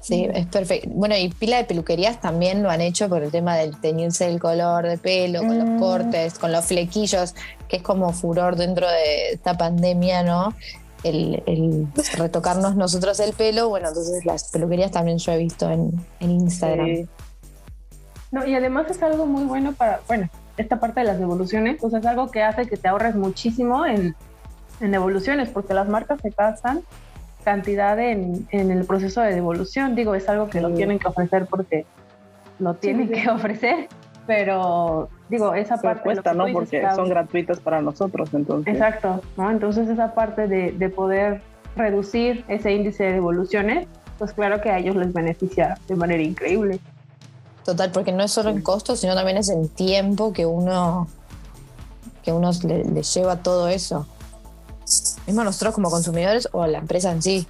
[0.00, 0.88] Sí, es perfecto.
[0.92, 4.38] Bueno, y pila de peluquerías también lo han hecho por el tema del teñirse el
[4.38, 5.72] color de pelo, con Mm.
[5.72, 7.34] los cortes, con los flequillos,
[7.68, 10.52] que es como furor dentro de esta pandemia, ¿no?
[11.02, 11.86] El, el
[12.18, 13.70] retocarnos nosotros el pelo.
[13.70, 16.86] Bueno, entonces las peluquerías también yo he visto en, en Instagram.
[16.86, 17.08] Sí,
[18.30, 21.88] No, y además es algo muy bueno para, bueno, esta parte de las devoluciones, o
[21.90, 24.14] sea, es algo que hace que te ahorres muchísimo en,
[24.80, 26.82] en devoluciones, porque las marcas se gastan
[27.44, 29.94] cantidad en, en el proceso de devolución.
[29.94, 30.74] Digo, es algo que lo Sí.
[30.76, 31.84] tienen que ofrecer porque
[32.58, 33.14] lo tienen sí.
[33.14, 33.88] que ofrecer,
[34.26, 36.00] pero digo, esa se parte...
[36.00, 36.46] lo cuesta, ¿no?
[36.46, 38.72] dices, Porque son gratuitas para nosotros, entonces.
[38.74, 39.50] Exacto, ¿no?
[39.50, 41.42] Entonces esa parte de, de poder
[41.76, 43.86] reducir ese índice de devoluciones,
[44.18, 46.78] pues claro que a ellos les beneficia de manera increíble.
[47.64, 51.08] Total, porque no es solo en costo, sino también es en tiempo que uno
[52.22, 54.06] que uno le, le lleva todo eso.
[55.26, 57.46] Mismo nosotros como consumidores o la empresa en sí.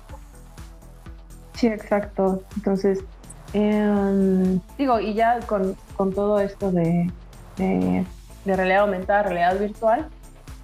[1.55, 2.43] Sí, exacto.
[2.57, 3.01] Entonces,
[3.53, 7.11] em, digo, y ya con, con todo esto de,
[7.57, 8.05] de,
[8.45, 10.09] realidad aumentada, realidad virtual,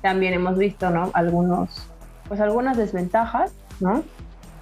[0.02, 1.11] también hemos visto, ¿no?
[1.14, 1.88] Algunos,
[2.28, 4.02] pues algunas desventajas, ¿no?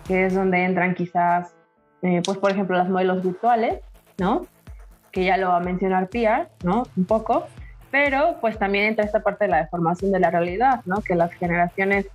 [0.06, 1.54] Que es donde entran quizás,
[2.02, 3.80] eh, pues por ejemplo, los modelos virtuales,
[4.18, 4.46] ¿no?
[5.12, 6.84] Que ya lo va a mencionar Pia, ¿no?
[6.96, 7.46] Un poco,
[7.90, 11.01] pero pues también entra esta parte de la deformación de la realidad, ¿no?
[11.01, 12.07] Que las generaciones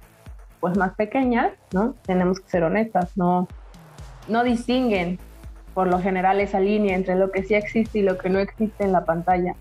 [0.59, 1.95] pues más pequeñas, ¿no?
[2.05, 3.47] Tenemos que ser honestas, no,
[4.27, 5.19] no distinguen
[5.73, 8.83] por lo general esa línea entre lo que sí existe y lo que no existe
[8.83, 9.55] en la pantalla.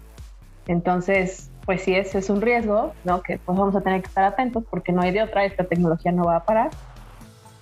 [0.66, 3.22] Entonces, pues sí, ese es un riesgo, ¿no?
[3.22, 6.12] Que pues vamos a tener que estar atentos porque no hay de otra, esta tecnología
[6.12, 6.70] no va a parar,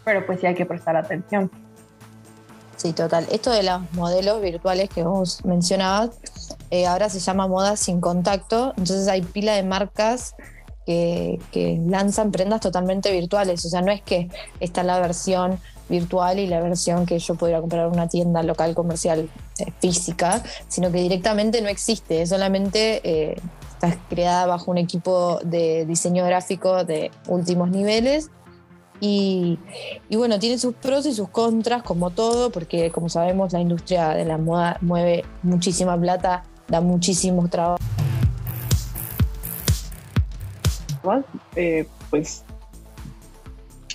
[0.05, 1.51] pero pues sí hay que prestar atención.
[2.81, 3.27] Sí, total.
[3.31, 6.13] Esto de los modelos virtuales que vos mencionabas,
[6.71, 10.35] eh, ahora se llama moda sin contacto, entonces hay pila de marcas
[10.87, 11.39] que,
[11.87, 16.61] lanzan prendas totalmente virtuales, o sea, no es que está la versión virtual y la
[16.61, 21.61] versión que yo podría comprar en una tienda local comercial eh, física, sino que directamente
[21.61, 23.37] no existe, solamente eh,
[23.75, 28.31] está creada bajo un equipo de diseño gráfico de últimos niveles.
[29.01, 29.59] Y,
[30.09, 34.11] y bueno, tiene sus pros y sus contras, como todo, porque como sabemos, la industria
[34.11, 37.81] de la moda mueve muchísima plata, da muchísimos trabajos.
[41.57, 42.45] Eh, pues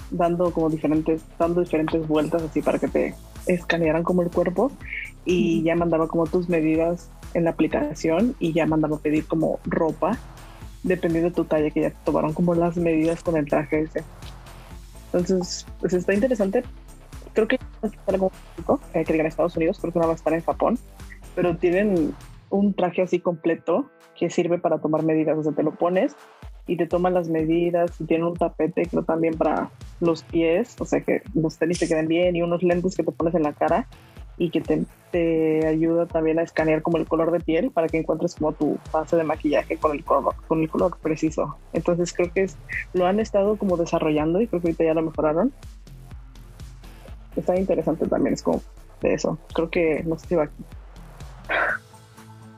[0.10, 3.16] dando como diferentes, dando diferentes vueltas así para que te
[3.46, 4.72] escanearan como el cuerpo
[5.24, 10.18] y ya mandaba como tus medidas en la aplicación y ya mandaba pedir como ropa
[10.84, 14.04] dependiendo de tu talla que ya tomaron como las medidas con el traje ese.
[15.16, 16.64] Entonces, pues está interesante.
[17.34, 18.32] Creo que es algo
[18.94, 20.78] eh, que digan en Estados Unidos, creo que no va a estar en Japón,
[21.36, 22.14] pero tienen
[22.50, 26.16] un traje así completo que sirve para tomar medidas, o sea, te lo pones
[26.68, 30.86] y te toman las medidas y tiene un tapete creo también para los pies, o
[30.86, 33.54] sea que los tenis te queden bien y unos lentes que te pones en la
[33.54, 33.88] cara
[34.38, 37.98] y que te, te ayuda también a escanear como el color de piel para que
[38.00, 41.58] encuentres como tu base de maquillaje con el color, con el color preciso.
[41.74, 42.58] Entonces creo que es,
[42.94, 45.54] lo han estado como desarrollando y creo que ahorita ya lo mejoraron.
[47.36, 48.62] Está interesante también, es como
[49.02, 49.38] de eso.
[49.54, 50.50] Creo que no sé si va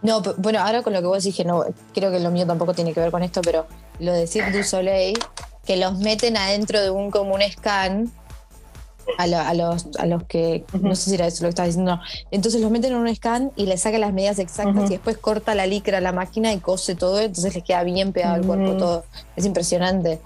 [0.02, 1.64] No, p- bueno, ahora con lo que vos dije, no,
[1.94, 3.66] creo que lo mío tampoco tiene que ver con esto, pero
[4.00, 5.18] lo de Cirque du Soleil,
[5.66, 8.12] que los meten adentro de un como un scan
[9.18, 11.68] a, lo- a los, a los que, no sé si era eso lo que estaba
[11.68, 12.02] diciendo, no.
[12.32, 15.56] entonces los meten en un scan y le sacan las medidas exactas y después corta
[15.56, 18.76] la licra a la máquina y cose todo, entonces les queda bien pegado al cuerpo
[18.78, 19.06] todo.
[19.36, 20.20] Es impresionante.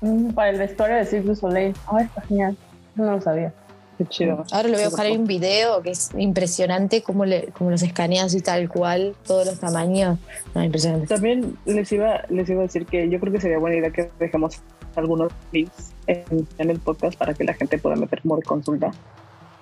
[0.00, 1.74] Mm, Para el vestuario de Cirque du Soleil.
[1.86, 2.56] Ah, está genial.
[2.94, 3.52] No lo sabía.
[3.98, 4.44] Qué chido.
[4.52, 7.82] Ahora lo voy a buscar, hay un video que es impresionante cómo, le, cómo los
[7.82, 10.20] escanean así tal cual, todos los tamaños.
[10.54, 11.08] No, impresionante.
[11.08, 14.08] También les iba, les iba a decir que yo creo que sería buena idea que
[14.20, 14.60] dejemos
[14.98, 18.90] algunos links en, en el podcast para que la gente pueda meter como de consulta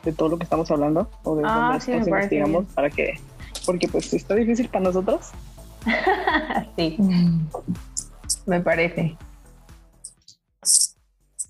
[0.05, 2.75] de todo lo que estamos hablando o de Ah, donde sí, nos investigamos bien.
[2.75, 3.21] para que,
[3.65, 5.31] porque pues está difícil para nosotros.
[6.77, 6.97] sí,
[8.47, 9.17] me parece.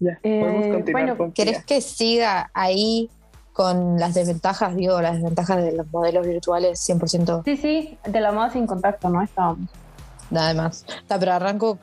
[0.01, 3.11] Ya, Eh, podemos continuar bueno, con ¿Querés que siga ahí
[3.53, 7.43] con las desventajas, digo, las desventajas de los modelos virtuales 100%?
[7.45, 9.23] Sí, sí, de la moda sin contacto, ¿no?
[9.23, 9.71] Estábamos.
[10.31, 10.85] Nada más.
[10.89, 11.79] Está, pero arranco,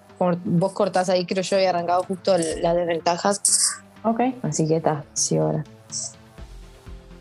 [0.46, 3.42] vos cortás ahí, creo yo, he arrancado justo las desventajas.
[4.04, 4.22] Ok.
[4.42, 5.64] Así que está, sí, ahora.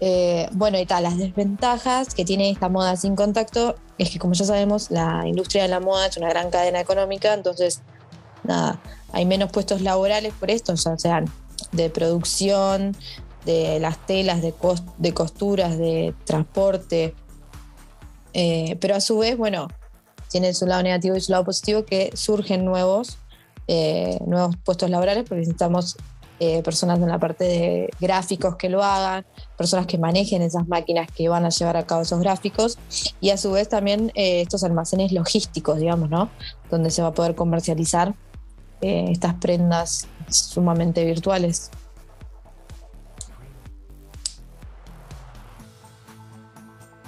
[0.00, 4.34] Eh, bueno, y tal, las desventajas que tiene esta moda sin contacto es que, como
[4.34, 7.82] ya sabemos, la industria de la moda es una gran cadena económica, entonces,
[8.42, 8.80] nada,
[9.12, 11.26] hay menos puestos laborales por esto, ya sean
[11.70, 12.96] de producción,
[13.44, 14.52] de las telas, de
[15.14, 17.14] costuras, de transporte.
[18.34, 19.68] Eh, pero a su vez, bueno,
[20.32, 23.18] tiene su lado negativo y su lado positivo que surgen nuevos,
[23.68, 25.96] eh, nuevos puestos laborales porque necesitamos
[26.40, 29.24] eh, personas en la parte de gráficos que lo hagan,
[29.56, 32.78] personas que manejen esas máquinas que van a llevar a cabo esos gráficos
[33.20, 36.30] y a su vez también eh, estos almacenes logísticos, digamos, ¿no?
[36.70, 38.14] Donde se va a poder comercializar
[38.80, 41.70] estas prendas sumamente virtuales.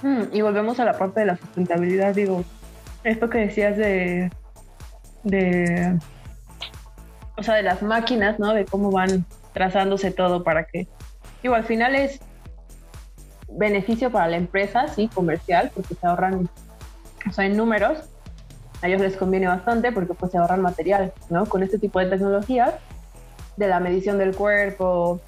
[0.02, 2.44] Mm, y volvemos a la parte de la sustentabilidad, digo,
[3.04, 4.30] esto que decías de,
[5.22, 5.98] de,
[7.36, 8.54] o sea, de las máquinas, ¿no?
[8.54, 10.88] De cómo van trazándose todo para que,
[11.42, 12.20] digo, al final es
[13.48, 16.48] beneficio para la empresa, sí, comercial, porque se ahorran,
[17.28, 17.98] o sea, en números,
[18.82, 21.46] a ellos les conviene bastante porque pues se ahorran material, ¿no?
[21.46, 22.74] Con este tipo de tecnologías,
[23.56, 25.20] de la medición del cuerpo,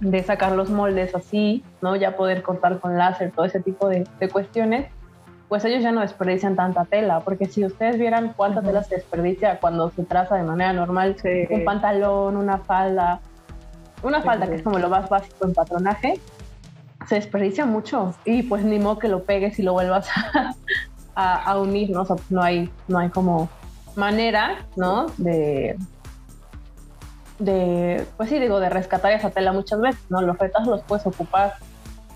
[0.00, 1.94] de sacar los moldes así, ¿no?
[1.96, 4.90] Ya poder cortar con láser, todo ese tipo de, de cuestiones,
[5.50, 9.58] pues ellos ya no desperdician tanta tela, porque si ustedes vieran cuánta tela se desperdicia
[9.60, 11.46] cuando se traza de manera normal Sí.
[11.50, 13.20] un pantalón, una falda,
[14.02, 16.18] una falda que es como lo más básico en patronaje,
[17.08, 20.54] se desperdicia mucho y pues ni modo que lo pegues y lo vuelvas a,
[21.16, 22.02] a- a unir, ¿no?
[22.02, 23.48] O sea, no hay, no hay como
[23.96, 25.06] manera, ¿no?
[25.18, 25.76] De,
[27.40, 30.20] de, pues sí, digo, de rescatar esa tela muchas veces, ¿no?
[30.20, 31.54] Los retas los puedes ocupar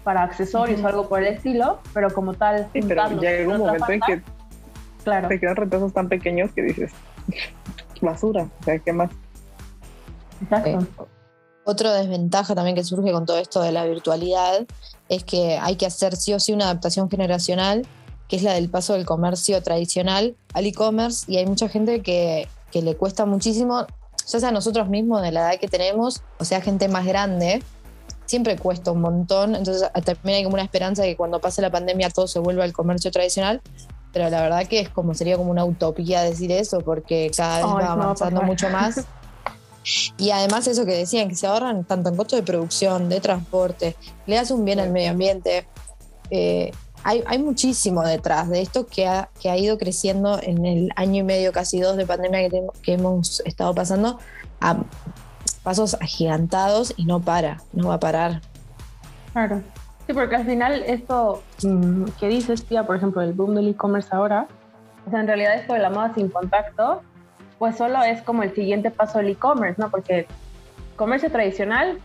[0.04, 3.90] para accesorios o algo por el estilo, pero como tal, Sí, pero llega un momento
[3.90, 4.22] en que
[5.02, 6.92] claro, te quedan retazos tan pequeños que dices,
[8.00, 9.10] basura, o sea, ¿qué más?
[10.42, 11.08] exacto.
[11.66, 14.66] Otra desventaja también que surge con todo esto de la virtualidad
[15.08, 17.86] es que hay que hacer sí o sí una adaptación generacional,
[18.28, 22.48] que es la del paso del comercio tradicional al e-commerce, y hay mucha gente que,
[22.70, 23.86] que le cuesta muchísimo,
[24.26, 27.62] ya sea nosotros mismos de la edad que tenemos, o sea, gente más grande,
[28.26, 31.70] siempre cuesta un montón, entonces también hay como una esperanza de que cuando pase la
[31.70, 33.60] pandemia todo se vuelva al comercio tradicional,
[34.12, 37.66] pero la verdad que es como sería como una utopía decir eso, porque cada vez
[37.66, 38.46] Ay, va no avanzando pasar.
[38.46, 39.04] mucho más.
[40.16, 43.94] Y además eso que decían, que se ahorran tanto en costos de producción, de transporte,
[44.26, 45.66] le hace un bien al medio ambiente.
[46.30, 46.70] Eh,
[47.02, 51.16] hay, hay muchísimo detrás de esto que ha, que ha ido creciendo en el año
[51.20, 54.18] y medio, casi dos de pandemia que, tengo- que hemos estado pasando
[54.62, 54.78] a
[55.64, 58.40] pasos agigantados y no para, no va a parar.
[59.32, 59.62] Claro.
[60.06, 61.42] Sí, porque al final esto
[62.20, 64.46] que dices, tía, por ejemplo, el boom del e-commerce ahora,
[65.06, 67.02] o sea, en realidad esto de la moda sin contacto,
[67.58, 69.90] pues solo es como el siguiente paso del e-commerce, ¿no?
[69.90, 70.26] Porque
[70.96, 71.98] comercio tradicional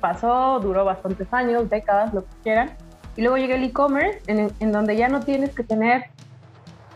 [0.00, 2.72] pasó, duró bastantes años, décadas, lo que quieran,
[3.16, 6.06] y luego llega el e-commerce en, en donde ya no tienes que tener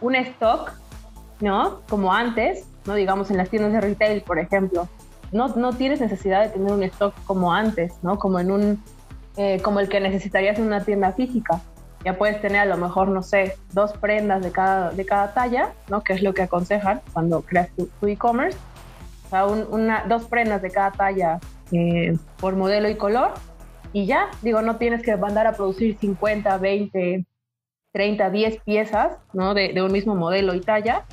[0.01, 0.73] un stock,
[1.39, 1.83] ¿no?
[1.89, 2.95] Como antes, ¿no?
[2.95, 4.89] Digamos en las tiendas de retail, por ejemplo.
[5.33, 8.19] No, no tienes necesidad de tener un stock como antes, ¿no?
[8.19, 8.83] Como en un
[9.37, 11.61] eh, como el que necesitarías en una tienda física.
[12.05, 15.71] Ya puedes tener a lo mejor, no sé, dos prendas de cada, de cada talla,
[15.89, 16.03] ¿no?
[16.03, 18.59] Que es lo que aconsejan cuando creas tu, tu e-commerce.
[19.27, 21.39] O sea, un- una, dos prendas de cada talla
[21.73, 23.33] eh, por modelo y color.
[23.93, 27.25] Y ya, digo, no tienes que mandar a producir 50, 20,
[27.93, 29.55] 30, 10 piezas, ¿no?
[29.55, 31.05] De, de un mismo modelo y talla.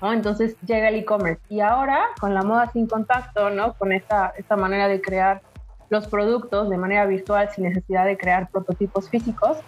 [0.00, 0.12] ¿No?
[0.12, 1.40] Entonces llega el e-commerce.
[1.48, 3.74] Y ahora, con la moda sin contacto, ¿no?
[3.74, 5.42] Con esta, esta manera de crear
[5.88, 9.58] los productos de manera virtual sin necesidad de crear prototipos físicos,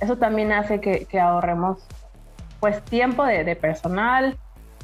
[0.00, 1.78] eso también hace que, que ahorremos
[2.58, 4.36] pues tiempo de, de personal,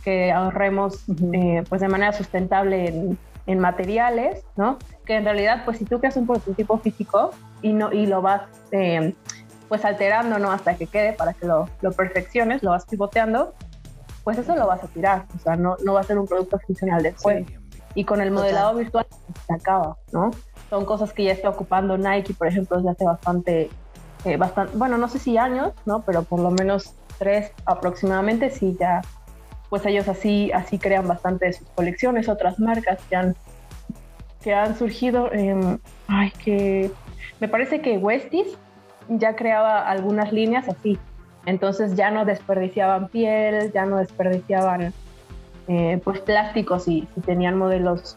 [0.04, 4.78] que ahorremos eh, pues de manera sustentable en, en materiales, ¿no?
[5.04, 7.32] Que en realidad pues si tú creas un prototipo físico
[7.62, 9.14] y, no, y lo vas eh,
[9.68, 10.50] pues alterando, ¿no?
[10.50, 13.54] Hasta que quede para que lo, lo perfecciones, lo vas pivoteando,
[14.26, 16.58] pues eso lo vas a tirar, o sea, no, no va a ser un producto
[16.58, 17.46] funcional después.
[17.94, 19.06] Y con el modelado virtual
[19.46, 20.32] se acaba, ¿no?
[20.68, 23.70] Son cosas que ya está ocupando Nike, por ejemplo, desde hace bastante,
[24.24, 26.02] eh, bastante, bueno, no sé si años, ¿no?
[26.02, 29.00] Pero por lo menos tres aproximadamente, sí, ya,
[29.70, 33.36] pues ellos así, así crean bastante de sus colecciones, otras marcas que han,
[34.42, 36.90] que han surgido, eh, ay, que
[37.38, 38.58] me parece que Westies
[39.08, 40.98] ya creaba algunas líneas así,
[41.46, 44.92] entonces ya no desperdiciaban piel, ya no desperdiciaban
[45.68, 48.16] eh, pues plásticos y, tenían modelos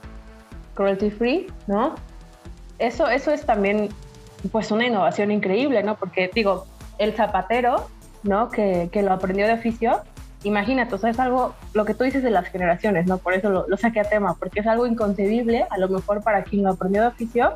[0.74, 1.96] cruelty free, ¿no?
[2.80, 3.90] Eso, eso es también
[4.52, 5.96] pues una innovación increíble, ¿no?
[5.96, 6.66] Porque digo,
[6.98, 7.88] el zapatero,
[8.24, 8.50] ¿no?
[8.50, 10.02] Que, que lo aprendió de oficio,
[10.44, 13.18] imagínate, o sea, es algo, lo que tú dices de las generaciones, ¿no?
[13.18, 16.44] Por eso lo, lo saqué a tema, porque es algo inconcebible, a lo mejor para
[16.44, 17.56] quien lo aprendió de oficio,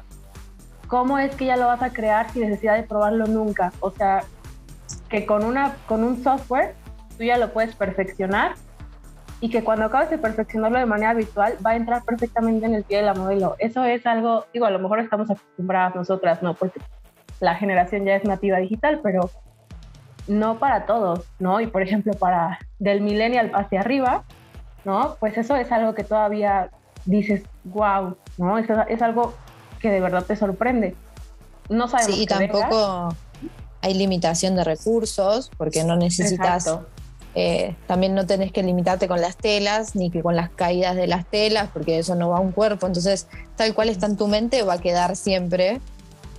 [0.87, 3.71] ¿cómo es que ya lo vas a crear sin necesidad de probarlo nunca?
[3.79, 4.23] O sea,
[5.13, 6.73] que con, una, con un software
[7.15, 8.55] tú ya lo puedes perfeccionar
[9.41, 12.83] y que cuando acabes de perfeccionarlo de manera virtual va a entrar perfectamente en el
[12.83, 13.55] pie de la modelo.
[13.59, 16.55] Eso es algo, digo, a lo mejor estamos acostumbradas nosotras, ¿no?
[16.55, 16.81] Porque
[17.39, 19.29] la generación ya es nativa digital, pero
[20.27, 21.61] no para todos, ¿no?
[21.61, 24.23] Y por ejemplo, para del millennial hacia arriba,
[24.83, 25.17] ¿no?
[25.19, 26.71] Pues eso es algo que todavía
[27.05, 28.57] dices, wow, ¿no?
[28.57, 29.35] Eso es algo
[29.79, 30.95] que de verdad te sorprende.
[31.69, 32.15] No sabemos.
[32.15, 33.09] Sí, y qué venga.
[33.83, 36.69] Hay limitación de recursos, porque no necesitas,
[37.35, 41.05] eh, también no tenés que limitarte con las telas, ni que con las caídas de
[41.07, 42.87] las telas, porque eso no va a un cuerpo.
[42.87, 43.27] Entonces,
[43.57, 45.81] tal cual está en tu mente, va a quedar siempre.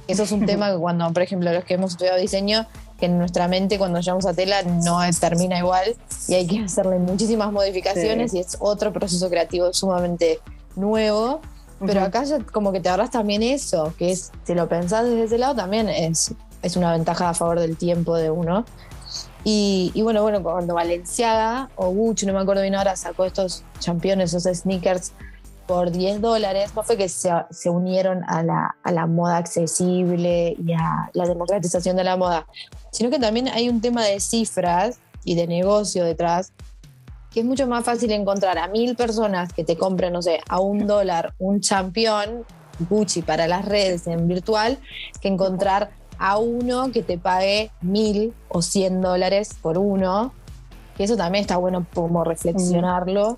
[0.08, 2.66] Eso es un tema que cuando, por ejemplo, los que hemos estudiado diseño,
[2.98, 5.96] que en nuestra mente cuando llegamos a tela no termina igual
[6.28, 8.38] y hay que hacerle muchísimas modificaciones Sí.
[8.38, 10.38] y es otro proceso creativo sumamente
[10.76, 11.40] nuevo.
[11.80, 12.06] Pero Ujú.
[12.06, 15.38] acá ya como que te ahorras también eso, que es, si lo pensás desde ese
[15.38, 16.32] lado, también es,
[16.64, 18.64] es una ventaja a favor del tiempo de uno.
[19.44, 23.62] Y, y bueno, bueno, cuando Valenciaga o Gucci, no me acuerdo bien ahora, sacó estos
[23.78, 25.12] championes, esos sneakers
[25.66, 30.56] por 10 dólares, no fue que se, se unieron a la, a la moda accesible
[30.58, 32.46] y a la democratización de la moda,
[32.90, 36.52] sino que también hay un tema de cifras y de negocio detrás,
[37.30, 40.60] que es mucho más fácil encontrar a mil personas que te compren, no sé, a
[40.60, 42.44] un dólar un champión
[42.78, 44.78] Gucci para las redes en virtual,
[45.20, 50.32] que encontrar a uno que te pague mil o cien dólares por uno,
[50.98, 53.36] eso también está bueno como reflexionarlo.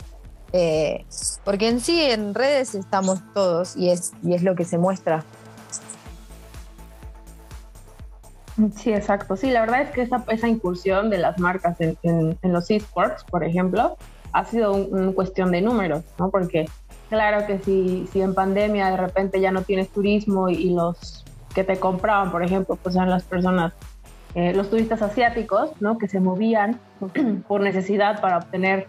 [0.52, 1.04] eh,
[1.44, 5.24] porque en sí, en redes estamos todos y es, y es lo que se muestra.
[8.76, 9.36] Sí, exacto.
[9.36, 13.22] Sí, la verdad es que esa, esa incursión de las marcas en, en- los esports,
[13.24, 13.96] por ejemplo,
[14.32, 16.30] ha sido una cuestión de números, ¿no?
[16.30, 16.66] Porque
[17.10, 21.24] claro que si, si en pandemia de repente ya no tienes turismo y los
[21.56, 23.72] que te compraban, por ejemplo, pues eran las personas,
[24.34, 25.96] eh, los turistas asiáticos, ¿no?
[25.96, 26.78] Que se movían
[27.48, 28.86] por necesidad para obtener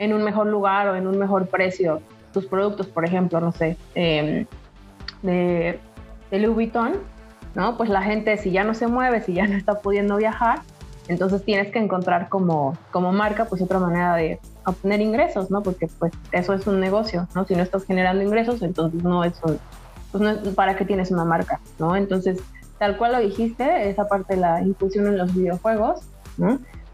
[0.00, 2.02] en un mejor lugar o en un mejor precio
[2.32, 4.44] tus productos, por ejemplo, no sé, eh,
[5.22, 5.78] de,
[6.32, 6.94] de Louis Vuitton,
[7.54, 7.76] ¿no?
[7.76, 10.62] Pues la gente, si ya no se mueve, si ya no está pudiendo viajar,
[11.06, 15.62] entonces tienes que encontrar como, como marca, pues otra manera de obtener ingresos, ¿no?
[15.62, 17.44] Porque pues eso es un negocio, ¿no?
[17.44, 19.60] Si no estás generando ingresos, entonces no es un,
[20.12, 21.96] pues no ¿para qué tienes una marca, ¿no?
[21.96, 22.40] Entonces,
[22.78, 26.00] tal cual lo dijiste, esa parte de la inclusión en los videojuegos.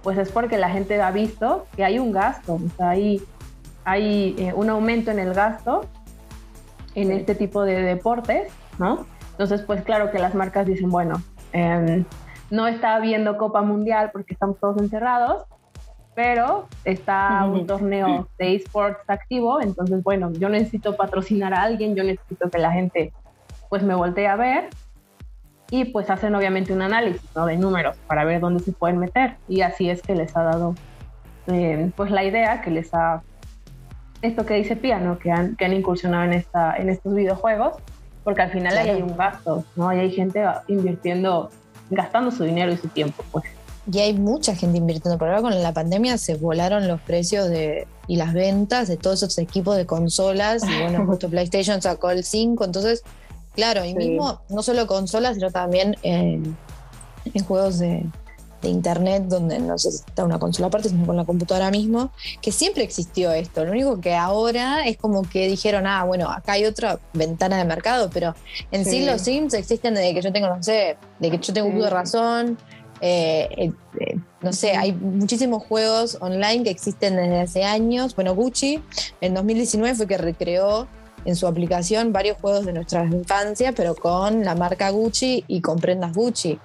[0.03, 3.23] Pues es porque la gente ha visto que hay un gasto, hay,
[3.85, 5.85] hay eh, un aumento en el gasto
[6.95, 9.07] en este tipo de deportes, ¿no?
[9.33, 12.05] Entonces, pues claro que las marcas dicen, bueno, eh,
[12.51, 15.45] no está habiendo Copa Mundial porque estamos todos encerrados,
[16.17, 22.03] pero está un torneo de esports activo, entonces, bueno, yo necesito patrocinar a alguien, yo
[22.03, 23.12] necesito que la gente
[23.69, 24.71] pues me voltee a ver
[25.71, 27.45] y pues hacen obviamente un análisis ¿no?
[27.47, 30.75] de números para ver dónde se pueden meter y así es que les ha dado
[31.49, 33.23] eh, pues la idea que les ha
[34.23, 35.19] esto que dice Pia, ¿no?
[35.19, 37.75] que, han, que han incursionado en, esta, en estos videojuegos
[38.27, 38.97] porque al final ahí Claro.
[38.97, 39.89] hay un gasto, ¿no?
[39.89, 41.51] Ahí hay gente invirtiendo,
[41.91, 43.45] gastando su dinero y su tiempo, pues.
[43.91, 45.16] Y hay mucha gente invirtiendo.
[45.18, 49.22] Por ahora con la pandemia se volaron los precios de, y las ventas de todos
[49.22, 50.62] esos equipos de consolas.
[50.64, 52.64] Y bueno, justo PlayStation sacó el 5.
[52.64, 53.03] Entonces,
[53.55, 53.95] claro, y Sí.
[53.95, 56.57] mismo no solo consolas, sino también en,
[57.32, 58.05] en juegos de,
[58.62, 62.11] de internet donde no se necesita una consola aparte, sino con la computadora mismo,
[62.43, 63.64] que siempre existió esto.
[63.64, 67.64] Lo único que ahora es como que dijeron, ah, bueno, acá hay otra ventana de
[67.64, 68.34] mercado, pero
[68.72, 69.05] en sí, Sí.
[69.07, 71.89] los Sims existen desde que yo tengo, no sé, de que yo tengo Sí.
[71.89, 72.59] razón.
[73.01, 78.14] Eh, eh, eh, no sé, hay muchísimos juegos online que existen desde hace años.
[78.14, 78.82] Bueno, Gucci
[79.20, 80.86] en 2019 fue que recreó
[81.24, 85.78] en su aplicación varios juegos de nuestra infancia, pero con la marca Gucci y con
[85.78, 86.59] prendas Gucci.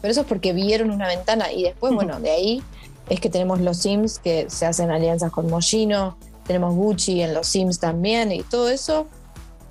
[0.00, 2.62] Pero eso es porque vieron una ventana y después, bueno, de ahí
[3.08, 6.16] es que tenemos los Sims que se hacen alianzas con Moschino,
[6.46, 9.08] tenemos Gucci en los Sims también y todo eso.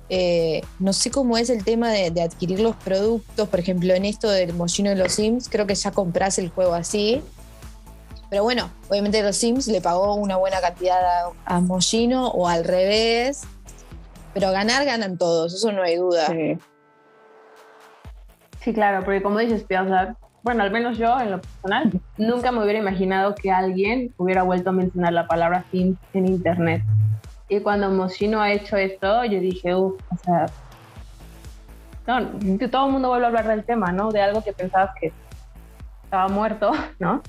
[0.08, 4.04] Eh, no sé cómo es el tema de, de adquirir los productos, por ejemplo, en
[4.04, 7.22] esto del Moschino y los Sims, creo que ya compras el juego así.
[8.30, 11.00] Pero bueno, obviamente los Sims le pagó una buena cantidad
[11.46, 13.42] a, a o al revés.
[14.34, 16.26] Pero ganar, ganan todos, eso no hay duda.
[16.26, 16.58] Sí.
[18.74, 22.78] Claro, porque como dices, Pia, bueno, al menos yo en lo personal, nunca me hubiera
[22.78, 26.82] imaginado que alguien hubiera vuelto a mencionar la palabra Sims en internet.
[27.48, 30.46] Y cuando Moschino ha hecho esto, yo dije, uff, o sea,
[32.06, 34.10] no, todo el mundo vuelve a hablar del tema, ¿no?
[34.10, 35.12] De algo que pensabas que
[36.04, 37.22] estaba muerto, ¿no?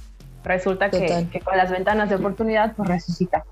[0.43, 3.43] Resulta que, que con las ventanas de oportunidad, pues resucita.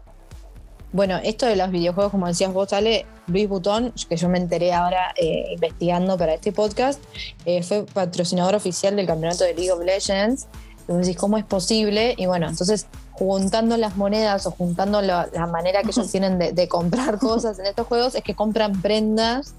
[0.93, 4.74] Bueno, esto de los videojuegos, como decías vos, Ale, Luis Butón, que yo me enteré
[4.74, 7.03] ahora eh, investigando para este podcast,
[7.45, 10.47] eh, fue patrocinador oficial del campeonato de League of Legends.
[10.88, 12.15] Y vos decís, ¿cómo es posible?
[12.18, 12.88] Y bueno, entonces
[13.18, 17.59] juntando las monedas o juntando la, la manera que ellos tienen de, de comprar cosas
[17.59, 19.53] en estos juegos, es que compran prendas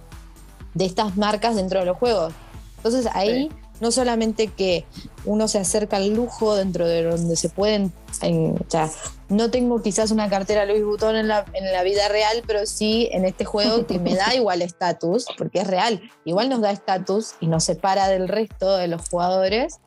[0.75, 2.33] de estas marcas dentro de los juegos.
[2.77, 3.51] Entonces ahí
[3.81, 4.85] no solamente que
[5.25, 7.93] uno se acerca al lujo dentro de donde se pueden,
[8.23, 8.91] en- o sea,
[9.29, 13.09] no tengo quizás una cartera Louis Vuitton en la, en la vida real, pero sí
[13.13, 17.35] en este juego que me da igual estatus, porque es real, igual nos da estatus
[17.41, 19.79] y nos separa del resto de los jugadores.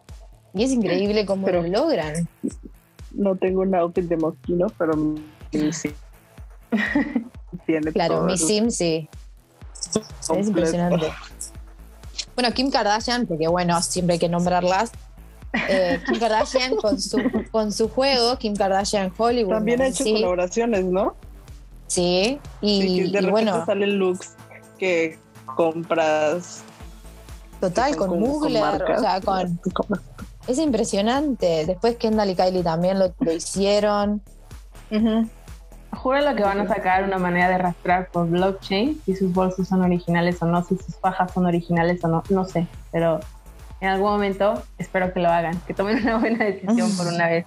[0.53, 2.27] Y es increíble cómo Pero- lo logran.
[3.13, 5.91] No tengo un outfit de Moschino, pero mi sí.
[7.65, 9.09] Tiene Claro, mi sim sí.
[9.93, 11.11] Es impresionante.
[12.35, 14.91] Bueno, Kim Kardashian, porque bueno, siempre hay que nombrarlas.
[15.67, 17.17] Eh, Kim Kardashian con su,
[17.51, 19.53] con su juego, Kim Kardashian Hollywood.
[19.55, 19.85] También ¿no?
[19.85, 21.15] ha hecho sí, colaboraciones, ¿no?
[21.87, 24.35] sí, y, Sí, de y repente bueno, salen looks
[24.79, 26.63] que compras
[27.59, 28.99] total, que con Mugler, marcas.
[28.99, 29.59] o sea, con.
[30.47, 31.65] Es impresionante.
[31.65, 34.21] Después Kendall y Kylie también lo, lo hicieron.
[35.93, 39.81] Júralo que van a sacar una manera de rastrear por blockchain si sus bolsos son
[39.81, 43.19] originales o no, si sus fajas son originales o no, no sé, pero
[43.81, 47.45] en algún momento espero que lo hagan, que tomen una buena decisión por una vez.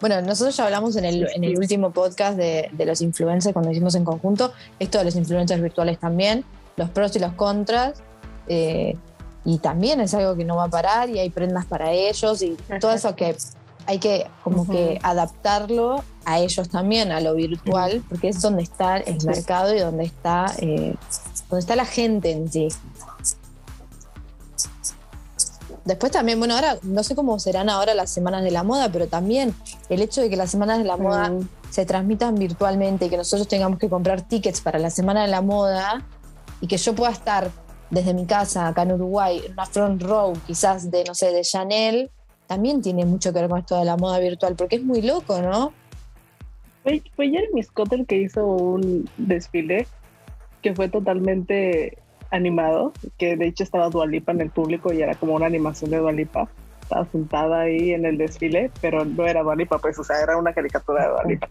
[0.00, 3.70] Bueno, nosotros ya hablamos en el, en el último podcast de, de los influencers cuando
[3.70, 6.44] hicimos en conjunto, esto de los influencers virtuales también,
[6.76, 8.02] los pros y los contras.
[8.46, 8.96] eh,
[9.44, 12.56] y también es algo que no va a parar y hay prendas para ellos y
[12.80, 13.36] todo eso que
[13.86, 18.98] hay que como que adaptarlo a ellos también, a lo virtual, porque es donde está
[18.98, 20.94] el mercado y donde está, eh,
[21.48, 22.68] donde está la gente en sí.
[25.84, 29.08] Después también, bueno, ahora no sé cómo serán ahora las semanas de la moda, pero
[29.08, 29.54] también
[29.88, 31.48] el hecho de que las semanas de la moda Mm.
[31.70, 35.40] se transmitan virtualmente y que nosotros tengamos que comprar tickets para la semana de la
[35.40, 36.02] moda
[36.60, 37.50] y que yo pueda estar
[37.90, 41.42] desde mi casa acá en Uruguay en una front row quizás de, no sé, de
[41.42, 42.10] Chanel,
[42.46, 45.40] también tiene mucho que ver con esto de la moda virtual, porque es muy loco,
[45.40, 45.72] ¿no?
[46.82, 49.86] Fue, fue Jeremy Scott el que hizo un desfile
[50.62, 51.98] que fue totalmente
[52.30, 55.98] animado, que de hecho estaba Dualipa en el público y era como una animación de
[55.98, 56.48] Dualipa.
[56.82, 60.52] Estaba sentada ahí en el desfile, pero no era Dualipa, pues, o sea, era una
[60.52, 61.48] caricatura de Dualipa.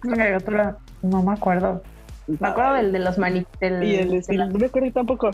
[1.01, 1.81] No me acuerdo.
[2.27, 4.91] Me acuerdo del de los mani del- Y el de desfile, la- no me acuerdo
[4.91, 5.31] tampoco.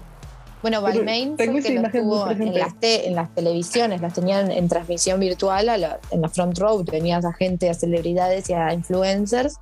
[0.66, 4.68] Bueno, Balmain fue que muy tuvo en las, te- en las televisiones, las tenían en
[4.68, 8.74] transmisión virtual a la- en la front row, tenías a gente, a celebridades y a
[8.74, 9.58] influencers,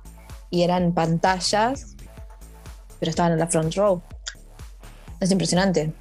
[0.48, 1.94] y eran pantallas,
[2.98, 4.00] pero estaban en la front row.
[5.20, 5.92] Es impresionante.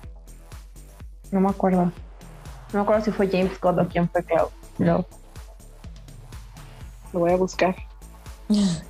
[1.32, 1.84] No me acuerdo.
[1.84, 1.92] No
[2.72, 4.52] me acuerdo si fue James Scott o quién fue Clau.
[4.78, 5.06] Pero
[7.12, 7.76] Lo voy a buscar.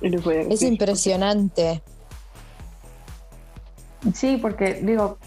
[0.00, 1.82] Y les voy a Es impresionante.
[4.14, 5.18] Sí, porque digo,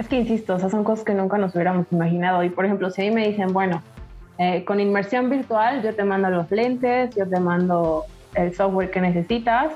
[0.00, 2.42] es que insisto, o sea, son cosas que nunca nos hubiéramos imaginado.
[2.42, 3.82] Y por ejemplo, si ahí me dicen, bueno,
[4.38, 9.00] eh, con inmersión virtual yo te mando los lentes, yo te mando el software que
[9.00, 9.72] necesitas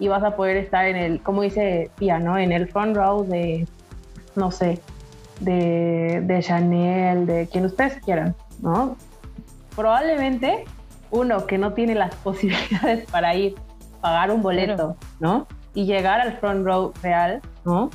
[0.00, 2.38] y vas a poder estar en el, como dice Pia, ¿no?
[2.38, 3.66] En el front row de,
[4.34, 4.80] no sé,
[5.40, 8.96] de, de Chanel, de quien ustedes quieran, ¿no?
[9.76, 10.64] Probablemente
[11.10, 13.54] uno que no tiene las posibilidades para ir,
[14.00, 14.96] pagar un boleto.
[15.20, 15.46] ¿no?
[15.74, 17.90] Y llegar al front row real, ¿no?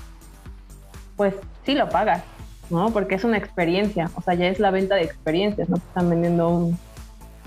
[1.16, 1.34] Pues
[1.66, 2.24] sí lo pagas,
[2.70, 2.91] ¿no?
[2.91, 6.09] Porque es una experiencia, o sea, ya es la venta de experiencias, no te están
[6.09, 6.80] vendiendo un,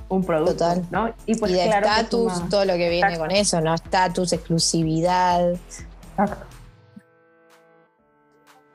[0.09, 0.85] un producto, Total.
[0.91, 1.12] ¿no?
[1.27, 3.19] Y pues y claro estatus, una- todo lo que viene Exacto.
[3.21, 3.75] con eso, ¿no?
[3.75, 5.51] Estatus, exclusividad.
[5.53, 6.47] Exacto.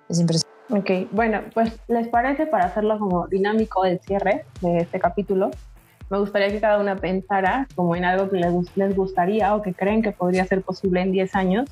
[0.10, 0.52] Es impresionante.
[0.74, 5.52] Ok, bueno, pues les parece para hacerlo como dinámico el cierre de este capítulo,
[6.10, 9.74] me gustaría que cada una pensara como en algo que les, les gustaría o que
[9.74, 11.70] creen que podría ser posible en 10 años,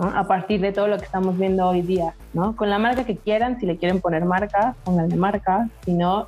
[0.00, 0.06] ¿no?
[0.06, 2.56] a partir de todo lo que estamos viendo hoy día, ¿no?
[2.56, 6.26] Con la marca que quieran, si le quieren poner marca, pónganle marca, si no,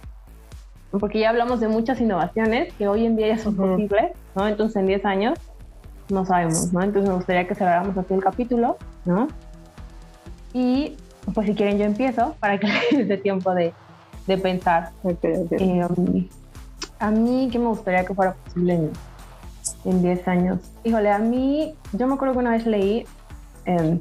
[0.91, 3.69] porque ya hablamos de muchas innovaciones que hoy en día ya son Ujú.
[3.69, 4.47] posibles, ¿no?
[4.47, 5.39] Entonces en 10 años
[6.11, 6.83] no sabemos, ¿no?
[6.83, 9.29] Entonces me gustaría que cerráramos aquí el capítulo, ¿no?
[10.53, 10.97] Y
[11.35, 13.73] pues si quieren yo empiezo para que les dé tiempo de,
[14.27, 14.91] de pensar.
[15.03, 15.53] Ok, ok.
[15.53, 16.29] Eh,
[16.99, 18.93] a mí, ¿qué me gustaría que fuera posible en,
[19.87, 20.61] en 10 años?
[20.85, 23.07] Híjole, a mí, yo me acuerdo que una vez leí,
[23.65, 24.01] em,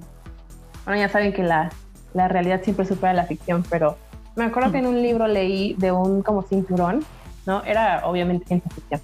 [0.86, 1.70] bueno, ya saben que la,
[2.14, 3.98] la realidad siempre supera la ficción, pero
[4.36, 7.04] me acuerdo que en un libro leí de un como cinturón,
[7.46, 7.64] ¿no?
[7.64, 9.02] Era obviamente ciencia ficción,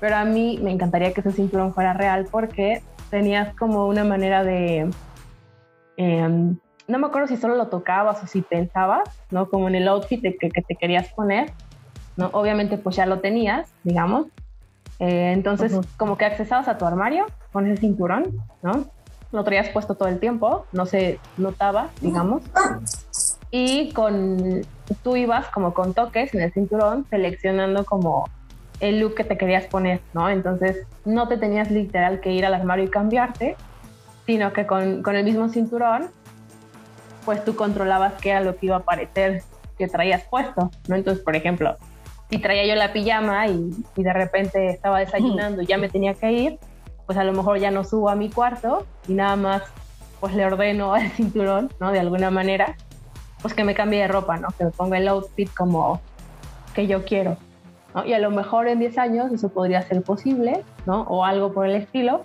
[0.00, 4.42] pero a mí me encantaría que ese cinturón fuera real porque tenías como una manera
[4.42, 4.90] de...
[5.96, 6.56] em,
[6.88, 9.48] no me acuerdo si solo lo tocabas o si pensabas, ¿no?
[9.48, 11.52] Como en el outfit de que, que te querías poner,
[12.16, 12.30] ¿no?
[12.32, 14.26] Obviamente pues ya lo tenías, digamos.
[14.98, 15.86] Eh, entonces Ujú.
[15.96, 18.24] como que accesabas a tu armario con ese cinturón,
[18.62, 18.86] ¿no?
[19.32, 22.42] Lo traías puesto todo el tiempo, no se notaba, digamos.
[23.50, 24.62] Y con,
[25.02, 28.28] tú ibas como con toques en el cinturón seleccionando como
[28.80, 30.28] el look que te querías poner, ¿no?
[30.28, 33.56] Entonces no te tenías literal que ir al armario y cambiarte,
[34.26, 36.10] sino que con, con el mismo cinturón
[37.24, 39.42] pues tú controlabas qué era lo que iba a aparecer
[39.78, 40.96] que traías puesto, ¿no?
[40.96, 41.76] Entonces, por ejemplo,
[42.30, 46.14] si traía yo la pijama y, y de repente estaba desayunando y ya me tenía
[46.14, 46.58] que ir,
[47.06, 49.62] pues a lo mejor ya no subo a mi cuarto y nada más
[50.20, 51.92] pues le ordeno al cinturón, ¿no?
[51.92, 52.76] De alguna manera,
[53.40, 54.48] pues que me cambie de ropa, ¿no?
[54.56, 56.00] Que me ponga el outfit como
[56.74, 57.36] que yo quiero,
[57.94, 58.04] ¿no?
[58.04, 61.02] Y a lo mejor en 10 años eso podría ser posible, ¿no?
[61.02, 62.22] O algo por el estilo,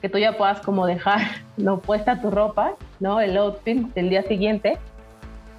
[0.00, 1.20] que tú ya puedas como dejar
[1.56, 3.20] no puesta tu ropa, ¿no?
[3.20, 4.78] El outfit del día siguiente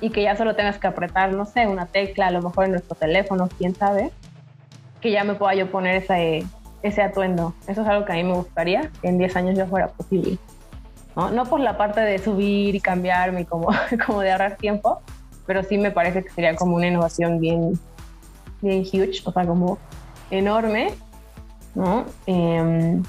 [0.02, 2.72] y que ya solo tengas que apretar, no sé, una tecla, a lo mejor en
[2.72, 4.12] nuestro teléfono, quién sabe,
[5.00, 6.46] que ya me pueda yo poner ese,
[6.84, 7.54] ese atuendo.
[7.68, 10.38] Eso es algo que a mí me gustaría que en 10 años ya fuera posible.
[11.16, 11.30] ¿no?
[11.30, 13.70] no por la parte de subir y cambiarme, como,
[14.06, 15.02] como de ahorrar tiempo,
[15.46, 17.80] pero sí me parece que sería como una innovación bien,
[18.62, 19.78] bien huge, o sea, como
[20.30, 20.94] enorme,
[21.76, 22.06] ¿no?
[22.26, 23.04] Em,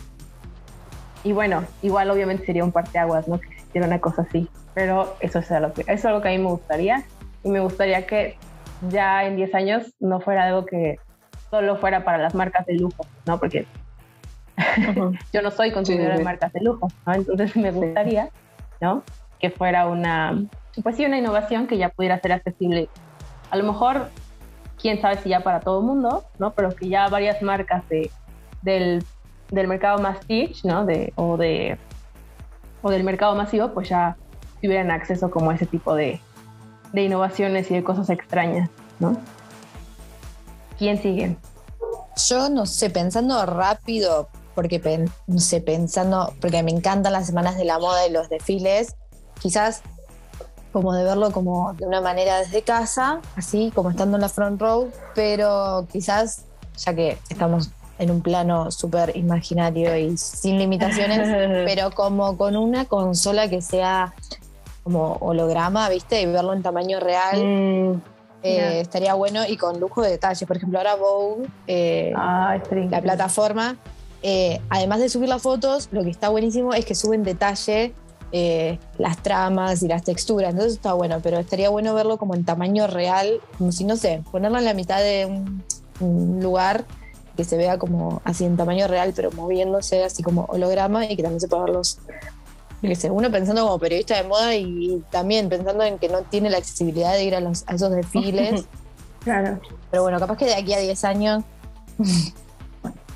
[1.25, 3.39] y bueno, igual obviamente sería un parteaguas, ¿no?
[3.39, 4.49] Que existiera una cosa así.
[4.75, 7.05] Pero eso es, algo que, eso es algo que a mí me gustaría.
[7.45, 8.37] Y me gustaría que
[8.89, 10.97] ya en 10 años no fuera algo que
[11.53, 13.39] solo fuera para las marcas de lujo, ¿no?
[13.39, 13.67] Porque
[15.33, 17.13] yo no soy consumidora de marcas de lujo, ¿no?
[17.13, 18.31] Entonces me gustaría,
[18.81, 19.03] ¿no?
[19.39, 20.43] Que fuera una,
[20.83, 22.89] pues sí, una innovación que ya pudiera ser accesible.
[23.51, 24.09] A lo mejor,
[24.81, 26.53] quién sabe si ya para todo el mundo, ¿no?
[26.55, 28.11] Pero que ya varias marcas de,
[28.63, 29.05] del
[29.53, 30.87] del mercado más teach, ¿no?
[30.87, 31.77] De, o, de,
[32.81, 34.17] o del mercado masivo, pues ya
[34.63, 36.21] tuvieran acceso como a ese tipo de,
[36.93, 39.17] de innovaciones y de cosas extrañas, ¿no?
[40.83, 41.37] ¿Quién sigue?
[42.27, 47.65] Yo no sé, pensando rápido, porque no sé, pensando, porque me encantan las semanas de
[47.65, 48.97] la moda y los desfiles,
[49.41, 49.83] quizás
[50.73, 54.61] como de verlo como de una manera desde casa, así como estando en la front
[54.61, 57.71] row, pero quizás, ya que estamos
[58.01, 61.29] en un plano súper imaginario y sin limitaciones,
[61.65, 64.15] pero como con una consola que sea
[64.83, 66.21] como holograma, ¿viste?
[66.23, 67.41] Y verlo en tamaño real.
[67.41, 68.12] Mm,
[68.43, 70.47] eh, estaría bueno y con lujo de detalles.
[70.47, 72.59] Por ejemplo, ahora Vogue, eh, ah,
[72.91, 73.77] la plataforma,
[74.23, 77.93] eh, además de subir las fotos, lo que está buenísimo es que suben detalle
[78.99, 80.51] las tramas y las texturas.
[80.51, 84.23] Entonces está bueno, pero estaría bueno verlo como en tamaño real, como si, no sé,
[84.33, 85.27] ponerlo en la mitad de
[86.01, 86.85] un lugar
[87.37, 91.23] que se vea como así en tamaño real, pero moviéndose así como holograma y que
[91.23, 91.99] también se pueda ver los.
[93.11, 97.13] Uno pensando como periodista de moda y también pensando en que no tiene la accesibilidad
[97.13, 98.67] de ir a, los, a esos desfiles.
[99.25, 99.61] claro.
[99.91, 101.45] Pero bueno, capaz que de aquí a 10 años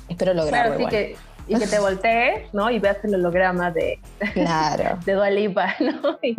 [0.09, 0.77] espero lograrlo.
[0.77, 1.17] Claro, que,
[1.49, 2.69] y que te voltees, ¿no?
[2.69, 3.99] Y veas el holograma de,
[4.33, 4.99] claro.
[5.05, 6.17] de Dualipa, ¿no?
[6.21, 6.35] Y,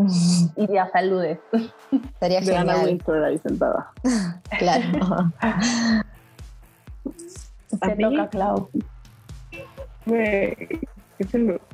[0.57, 1.39] y ya saludes.
[1.93, 2.71] Estaría genial.
[2.71, 3.93] Ana ahí sentada.
[4.59, 5.33] claro.
[7.81, 8.71] Te toca, Clau.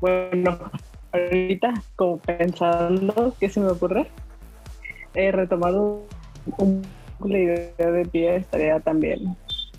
[0.00, 0.58] bueno,
[1.14, 4.08] ahorita como pensando, ¿qué se me ocurre?
[5.14, 6.02] He retomado
[6.58, 6.82] un,
[7.20, 9.36] la idea de pie, estaría también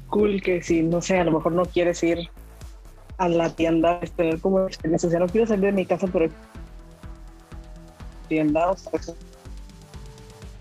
[0.10, 2.30] cool que si, no sé, a lo mejor no quieres ir
[3.18, 6.30] a la tienda, tener como experiencia, o no quiero salir de mi casa, pero
[8.28, 8.92] tienda, o sea,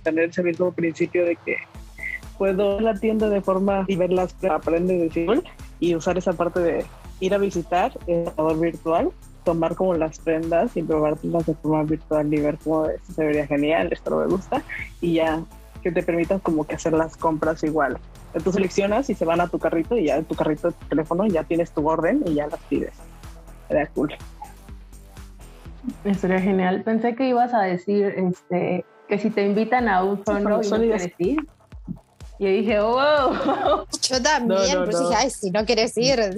[0.03, 1.57] tener ese mismo principio de que
[2.37, 5.43] puedo ir a la tienda de forma y verlas aprende de
[5.81, 6.85] y usar esa parte de
[7.21, 9.11] ir a visitar el jugador virtual,
[9.45, 13.47] tomar como las prendas y probarlas de forma virtual y ver cómo esto se vería
[13.47, 14.63] genial, esto no me gusta
[15.01, 15.43] y ya
[15.83, 17.99] que te permitan como que hacer las compras igual.
[18.43, 20.87] Tú seleccionas y se van a tu carrito y ya en tu carrito de tu
[20.87, 22.95] teléfono ya tienes tu orden y ya las pides.
[23.69, 24.13] Sería cool.
[26.19, 26.83] Sería genial.
[26.83, 30.79] Pensé que ibas a decir este que si te invitan a un fondo y no
[30.79, 31.47] quieres ir,
[32.39, 33.87] y dije, wow.
[34.03, 36.21] Yo también, pues dije, ay, si no quieres ir.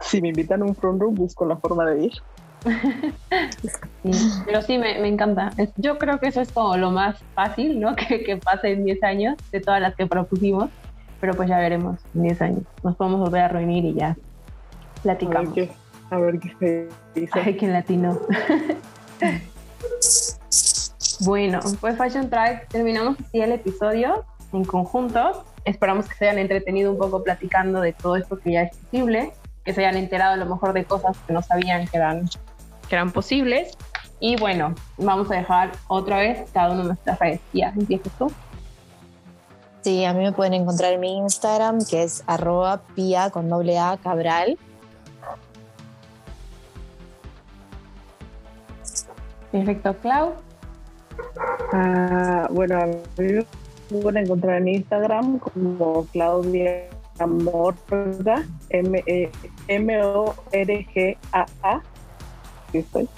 [0.00, 2.12] si me invitan a un front room, busco la forma de ir.
[4.46, 5.52] pero sí, me, me, encanta.
[5.76, 7.94] Yo creo que eso es como lo más fácil, ¿no?
[8.08, 10.70] Que, que pase en 10 años de todas las que propusimos.
[11.20, 12.62] Pero pues ya veremos en 10 años.
[12.82, 14.16] Nos podemos volver a reunir y ya
[15.02, 15.52] platicamos.
[15.52, 15.70] A ver qué,
[16.10, 16.88] a ver qué se
[17.20, 17.40] dice.
[17.40, 18.18] Ay, qué latino.
[21.20, 25.44] Bueno, pues Fashion Track terminamos así el episodio en conjunto.
[25.64, 29.32] Esperamos que se hayan entretenido un poco platicando de todo esto que ya es posible,
[29.64, 32.28] que se hayan enterado a lo mejor de cosas que no sabían que eran,
[32.88, 33.76] que eran posibles.
[34.20, 37.40] Y bueno, vamos a dejar otra vez cada uno de nuestras redes.
[37.52, 38.30] Ya, empiezas tú.
[39.82, 43.78] Sí, a mí me pueden encontrar en mi Instagram, que es arroba pia con doble
[43.78, 44.58] A cabral.
[49.52, 50.34] Perfecto, Clau.
[51.72, 52.94] Ah, bueno, a mí
[53.90, 56.88] me pueden encontrar en Instagram como Claudia
[57.26, 58.42] Morga,
[59.68, 60.22] M-O-R-G-A-A.
[62.72, 63.08] estoy.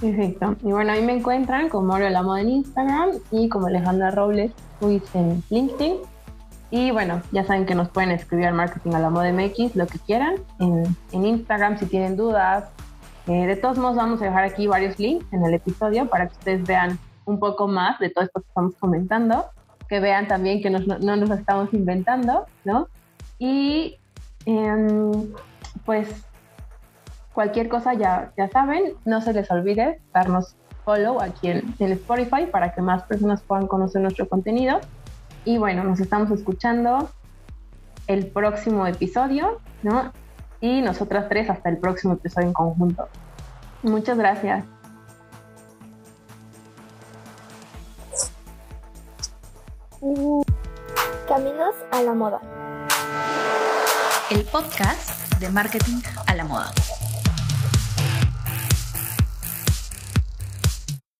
[0.00, 0.56] Perfecto.
[0.64, 4.50] Y bueno, a mí me encuentran como Mario Lamo en Instagram y como Alejandra Robles
[4.80, 5.98] Ruiz en LinkedIn.
[6.72, 9.86] Y bueno, ya saben que nos pueden escribir al marketing a la moda MX, lo
[9.86, 12.64] que quieran, en, en Instagram si tienen dudas,
[13.26, 16.32] eh, de todos modos, vamos a dejar aquí varios links en el episodio para que
[16.32, 19.46] ustedes vean un poco más de todo esto que estamos comentando,
[19.88, 22.88] que vean también que no nos estamos inventando, ¿no?
[23.38, 23.98] Y
[24.46, 25.32] em,
[25.84, 26.08] pues
[27.32, 32.46] cualquier cosa ya, ya saben, no se les olvide darnos follow aquí en, en Spotify
[32.50, 34.80] para que más personas puedan conocer nuestro contenido.
[35.44, 37.08] Y bueno, nos estamos escuchando
[38.06, 40.12] el próximo episodio, ¿no?
[40.62, 43.08] Y nosotras tres hasta el próximo episodio en conjunto.
[43.82, 44.64] Muchas gracias.
[51.28, 52.40] Caminos a la moda.
[54.30, 56.72] el podcast de marketing a la moda.